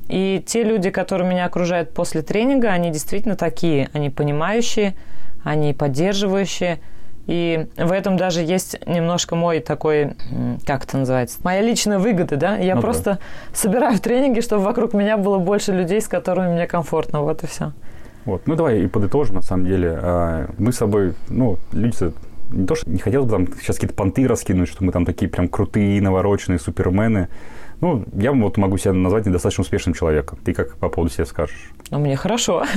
И 0.08 0.42
те 0.44 0.64
люди, 0.64 0.90
которые 0.90 1.30
меня 1.30 1.44
окружают 1.44 1.94
после 1.94 2.22
тренинга, 2.22 2.70
они 2.70 2.90
действительно 2.90 3.36
такие. 3.36 3.90
Они 3.92 4.10
понимающие, 4.10 4.94
они 5.44 5.72
поддерживающие– 5.72 6.80
и 7.26 7.66
в 7.76 7.90
этом 7.90 8.16
даже 8.16 8.40
есть 8.40 8.76
немножко 8.86 9.34
мой 9.34 9.60
такой, 9.60 10.12
как 10.64 10.84
это 10.84 10.98
называется, 10.98 11.38
моя 11.42 11.60
личная 11.60 11.98
выгода, 11.98 12.36
да? 12.36 12.56
Я 12.56 12.76
ну, 12.76 12.80
просто 12.80 13.14
да. 13.14 13.18
собираю 13.52 13.98
тренинги, 13.98 14.40
чтобы 14.40 14.62
вокруг 14.62 14.94
меня 14.94 15.16
было 15.16 15.38
больше 15.38 15.72
людей, 15.72 16.00
с 16.00 16.08
которыми 16.08 16.52
мне 16.52 16.66
комфортно, 16.66 17.22
вот 17.22 17.42
и 17.42 17.46
все. 17.46 17.72
Вот, 18.24 18.46
ну 18.46 18.56
давай 18.56 18.80
и 18.80 18.86
подытожим, 18.86 19.36
на 19.36 19.42
самом 19.42 19.66
деле. 19.66 19.98
А, 20.00 20.50
мы 20.58 20.72
с 20.72 20.76
собой, 20.76 21.14
ну, 21.28 21.58
люди 21.72 21.96
не 22.50 22.66
то, 22.66 22.74
что 22.74 22.88
не 22.88 22.98
хотелось 22.98 23.28
бы 23.28 23.32
там 23.32 23.46
сейчас 23.60 23.76
какие-то 23.76 23.94
понты 23.94 24.26
раскинуть, 24.26 24.68
что 24.68 24.84
мы 24.84 24.92
там 24.92 25.04
такие 25.04 25.28
прям 25.28 25.48
крутые, 25.48 26.00
навороченные 26.00 26.58
супермены. 26.58 27.28
Ну, 27.80 28.04
я 28.14 28.32
вот 28.32 28.56
могу 28.56 28.78
себя 28.78 28.92
назвать 28.92 29.26
недостаточно 29.26 29.62
успешным 29.62 29.94
человеком. 29.94 30.38
Ты 30.44 30.54
как 30.54 30.76
по 30.76 30.88
поводу 30.88 31.12
себя 31.12 31.26
скажешь? 31.26 31.70
Ну, 31.90 31.98
мне 31.98 32.16
хорошо. 32.16 32.64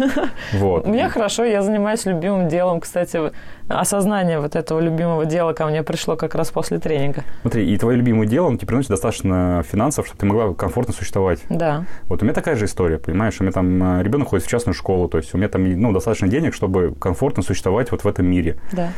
Вот. 0.53 0.87
Мне 0.87 1.09
хорошо, 1.09 1.43
я 1.43 1.61
занимаюсь 1.61 2.05
любимым 2.05 2.47
делом. 2.47 2.79
Кстати, 2.79 3.31
осознание 3.67 4.39
вот 4.39 4.55
этого 4.55 4.79
любимого 4.79 5.25
дела 5.25 5.53
ко 5.53 5.65
мне 5.67 5.83
пришло 5.83 6.15
как 6.15 6.35
раз 6.35 6.49
после 6.51 6.79
тренинга. 6.79 7.23
Смотри, 7.41 7.71
и 7.71 7.77
твое 7.77 7.97
любимое 7.97 8.27
дело, 8.27 8.47
он 8.47 8.57
тебе 8.57 8.67
приносит 8.67 8.89
достаточно 8.89 9.63
финансов, 9.69 10.07
чтобы 10.07 10.19
ты 10.19 10.25
могла 10.25 10.53
комфортно 10.53 10.93
существовать. 10.93 11.39
Да. 11.49 11.85
Вот 12.05 12.21
у 12.21 12.25
меня 12.25 12.33
такая 12.33 12.55
же 12.55 12.65
история, 12.65 12.97
понимаешь? 12.97 13.35
У 13.39 13.43
меня 13.43 13.51
там 13.51 13.99
э, 13.99 14.03
ребенок 14.03 14.29
ходит 14.29 14.45
в 14.45 14.49
частную 14.49 14.73
школу, 14.73 15.07
то 15.07 15.17
есть 15.17 15.33
у 15.33 15.37
меня 15.37 15.49
там 15.49 15.69
ну, 15.79 15.93
достаточно 15.93 16.27
денег, 16.27 16.53
чтобы 16.53 16.95
комфортно 16.99 17.43
существовать 17.43 17.91
вот 17.91 18.03
в 18.03 18.07
этом 18.07 18.25
мире. 18.25 18.57
Да. 18.71 18.89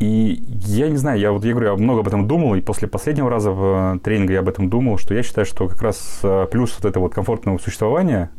И 0.00 0.42
я 0.64 0.88
не 0.88 0.96
знаю, 0.96 1.20
я 1.20 1.30
вот 1.30 1.44
я 1.44 1.52
говорю, 1.52 1.72
я 1.72 1.76
много 1.76 2.00
об 2.00 2.08
этом 2.08 2.26
думал, 2.26 2.54
и 2.54 2.62
после 2.62 2.88
последнего 2.88 3.28
раза 3.28 3.50
в 3.50 3.96
э, 3.96 3.98
тренинге 3.98 4.34
я 4.34 4.40
об 4.40 4.48
этом 4.48 4.70
думал, 4.70 4.96
что 4.96 5.12
я 5.12 5.22
считаю, 5.22 5.44
что 5.44 5.68
как 5.68 5.82
раз 5.82 6.20
э, 6.22 6.46
плюс 6.50 6.74
вот 6.78 6.88
этого 6.88 7.04
вот 7.04 7.14
комфортного 7.14 7.58
существования, 7.58 8.30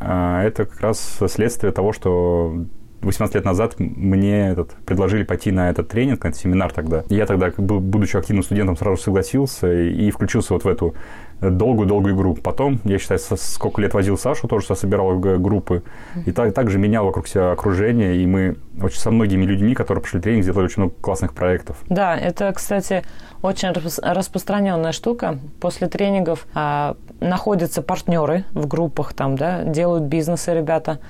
э, 0.00 0.42
это 0.46 0.64
как 0.64 0.80
раз 0.80 1.18
следствие 1.28 1.70
того, 1.72 1.92
что 1.92 2.64
18 3.02 3.34
лет 3.34 3.44
назад 3.44 3.74
мне 3.78 4.48
этот, 4.48 4.72
предложили 4.84 5.22
пойти 5.22 5.52
на 5.52 5.70
этот 5.70 5.88
тренинг, 5.88 6.24
на 6.24 6.28
этот 6.28 6.40
семинар 6.40 6.72
тогда. 6.72 7.04
я 7.08 7.26
тогда, 7.26 7.52
будучи 7.56 8.16
активным 8.16 8.42
студентом, 8.42 8.76
сразу 8.76 9.00
согласился 9.00 9.72
и, 9.72 10.10
включился 10.10 10.54
вот 10.54 10.64
в 10.64 10.68
эту 10.68 10.94
долгую-долгую 11.40 12.14
игру. 12.14 12.34
Потом, 12.34 12.80
я 12.84 12.98
считаю, 12.98 13.20
сколько 13.20 13.82
лет 13.82 13.92
возил 13.94 14.16
Сашу, 14.16 14.48
тоже 14.48 14.74
собирал 14.74 15.18
группы. 15.18 15.82
И 16.24 16.32
так, 16.32 16.54
также 16.54 16.78
менял 16.78 17.04
вокруг 17.04 17.28
себя 17.28 17.52
окружение. 17.52 18.16
И 18.16 18.26
мы 18.26 18.56
очень 18.80 18.98
со 18.98 19.10
многими 19.10 19.44
людьми, 19.44 19.74
которые 19.74 20.02
прошли 20.02 20.20
тренинг, 20.20 20.44
сделали 20.44 20.64
очень 20.64 20.82
много 20.82 20.94
классных 21.00 21.34
проектов. 21.34 21.76
Да, 21.88 22.16
это, 22.16 22.52
кстати, 22.52 23.02
очень 23.42 23.68
распространенная 24.02 24.92
штука. 24.92 25.38
После 25.60 25.88
тренингов 25.88 26.46
а, 26.54 26.96
находятся 27.20 27.82
партнеры 27.82 28.44
в 28.52 28.66
группах, 28.66 29.12
там, 29.12 29.36
да, 29.36 29.62
делают 29.62 30.04
бизнесы 30.04 30.54
ребята, 30.54 31.00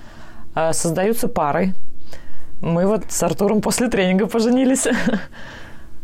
создаются 0.72 1.28
пары. 1.28 1.74
Мы 2.60 2.86
вот 2.86 3.04
с 3.08 3.22
Артуром 3.22 3.60
после 3.60 3.88
тренинга 3.88 4.26
поженились. 4.26 4.86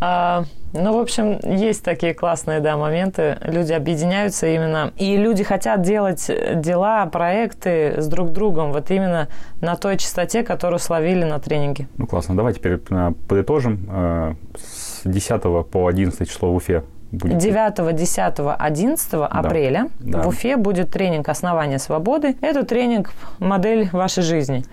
А, 0.05 0.47
ну, 0.73 0.99
в 0.99 1.01
общем, 1.01 1.39
есть 1.45 1.85
такие 1.85 2.13
классные, 2.13 2.59
да, 2.59 2.77
моменты. 2.77 3.39
Люди 3.43 3.73
объединяются 3.73 4.49
именно. 4.49 4.93
И 4.97 5.17
люди 5.17 5.45
хотят 5.45 5.83
делать 5.83 6.29
дела, 6.57 7.07
проекты 7.07 8.03
с 8.03 8.09
друг 8.09 8.33
другом 8.33 8.73
вот 8.73 8.91
именно 8.91 9.29
на 9.61 9.77
той 9.77 9.97
частоте, 9.99 10.43
которую 10.43 10.81
словили 10.81 11.23
на 11.23 11.39
тренинге. 11.39 11.87
Ну, 11.99 12.09
классно. 12.09 12.35
Давай 12.35 12.53
теперь 12.53 12.81
э, 12.91 13.13
подытожим. 13.29 14.35
С 14.59 15.03
10 15.05 15.71
по 15.71 15.87
11 15.87 16.29
число 16.29 16.51
в 16.51 16.57
Уфе 16.57 16.83
будет? 17.13 17.39
9, 17.39 17.95
10, 17.95 18.35
11 18.59 19.11
да. 19.13 19.27
апреля 19.27 19.89
да. 20.01 20.23
в 20.23 20.29
Уфе 20.29 20.57
будет 20.57 20.91
тренинг 20.91 21.29
«Основание 21.29 21.79
свободы». 21.79 22.37
Это 22.41 22.65
тренинг 22.65 23.13
«Модель 23.39 23.89
вашей 23.93 24.23
жизни». 24.23 24.65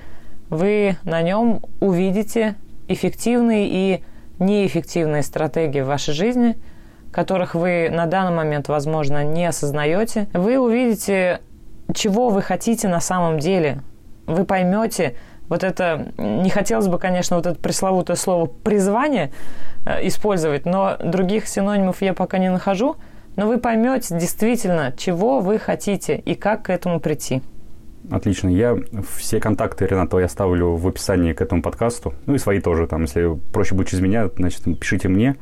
Вы 0.50 0.98
на 1.04 1.22
нем 1.22 1.62
увидите 1.80 2.56
эффективные 2.88 3.68
и 3.70 4.04
неэффективные 4.40 5.22
стратегии 5.22 5.82
в 5.82 5.88
вашей 5.88 6.14
жизни, 6.14 6.58
которых 7.12 7.54
вы 7.56 7.90
на 7.92 8.06
данный 8.08 8.36
момент, 8.36 8.68
возможно, 8.68 9.24
не 9.24 9.46
осознаете. 9.46 10.28
Вы 10.34 10.58
увидите, 10.58 11.42
чего 11.94 12.30
вы 12.30 12.42
хотите 12.42 12.88
на 12.88 13.00
самом 13.00 13.40
деле. 13.40 13.82
Вы 14.26 14.46
поймете, 14.46 15.16
вот 15.50 15.64
это, 15.64 16.12
не 16.18 16.50
хотелось 16.50 16.88
бы, 16.88 17.00
конечно, 17.00 17.36
вот 17.36 17.46
это 17.46 17.60
пресловутое 17.60 18.16
слово 18.16 18.46
«призвание» 18.46 19.32
э, 19.86 20.08
использовать, 20.08 20.66
но 20.66 20.96
других 21.04 21.48
синонимов 21.48 22.02
я 22.02 22.14
пока 22.14 22.38
не 22.38 22.50
нахожу, 22.50 22.96
но 23.36 23.48
вы 23.48 23.58
поймете 23.58 24.18
действительно, 24.18 24.94
чего 24.96 25.40
вы 25.40 25.60
хотите 25.60 26.16
и 26.18 26.36
как 26.36 26.64
к 26.64 26.70
этому 26.70 27.00
прийти. 27.00 27.42
Отлично. 28.12 28.50
Я 28.50 28.78
все 29.18 29.40
контакты 29.40 29.86
Рената 29.86 30.18
я 30.20 30.26
оставлю 30.26 30.76
в 30.76 30.88
описании 30.88 31.34
к 31.34 31.42
этому 31.42 31.62
подкасту. 31.62 32.14
Ну 32.26 32.36
и 32.36 32.38
свои 32.38 32.60
тоже. 32.60 32.88
Там, 32.88 33.04
если 33.04 33.38
проще 33.54 33.76
будет 33.76 33.90
через 33.90 34.02
меня, 34.02 34.30
значит, 34.36 34.64
пишите 34.80 35.10
мне. 35.10 35.36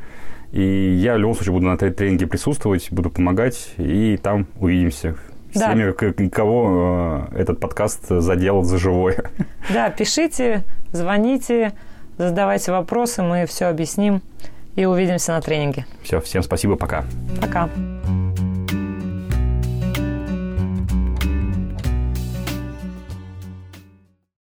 И 0.51 0.61
я 0.61 1.15
в 1.15 1.17
любом 1.17 1.35
случае 1.35 1.53
буду 1.53 1.65
на 1.65 1.77
тренинге 1.77 2.27
присутствовать, 2.27 2.87
буду 2.91 3.09
помогать, 3.09 3.73
и 3.77 4.17
там 4.21 4.47
увидимся. 4.59 5.15
Да. 5.57 5.67
Всеми, 5.69 6.29
кого 6.29 7.27
э, 7.31 7.41
этот 7.41 7.59
подкаст 7.59 8.07
задел 8.09 8.63
за 8.63 8.77
живое. 8.77 9.23
Да, 9.73 9.89
пишите, 9.89 10.63
звоните, 10.91 11.73
задавайте 12.17 12.71
вопросы, 12.71 13.21
мы 13.21 13.45
все 13.45 13.65
объясним 13.65 14.21
и 14.75 14.85
увидимся 14.85 15.33
на 15.33 15.41
тренинге. 15.41 15.85
Все, 16.03 16.21
всем 16.21 16.43
спасибо, 16.43 16.75
пока. 16.75 17.03
Пока. 17.41 17.69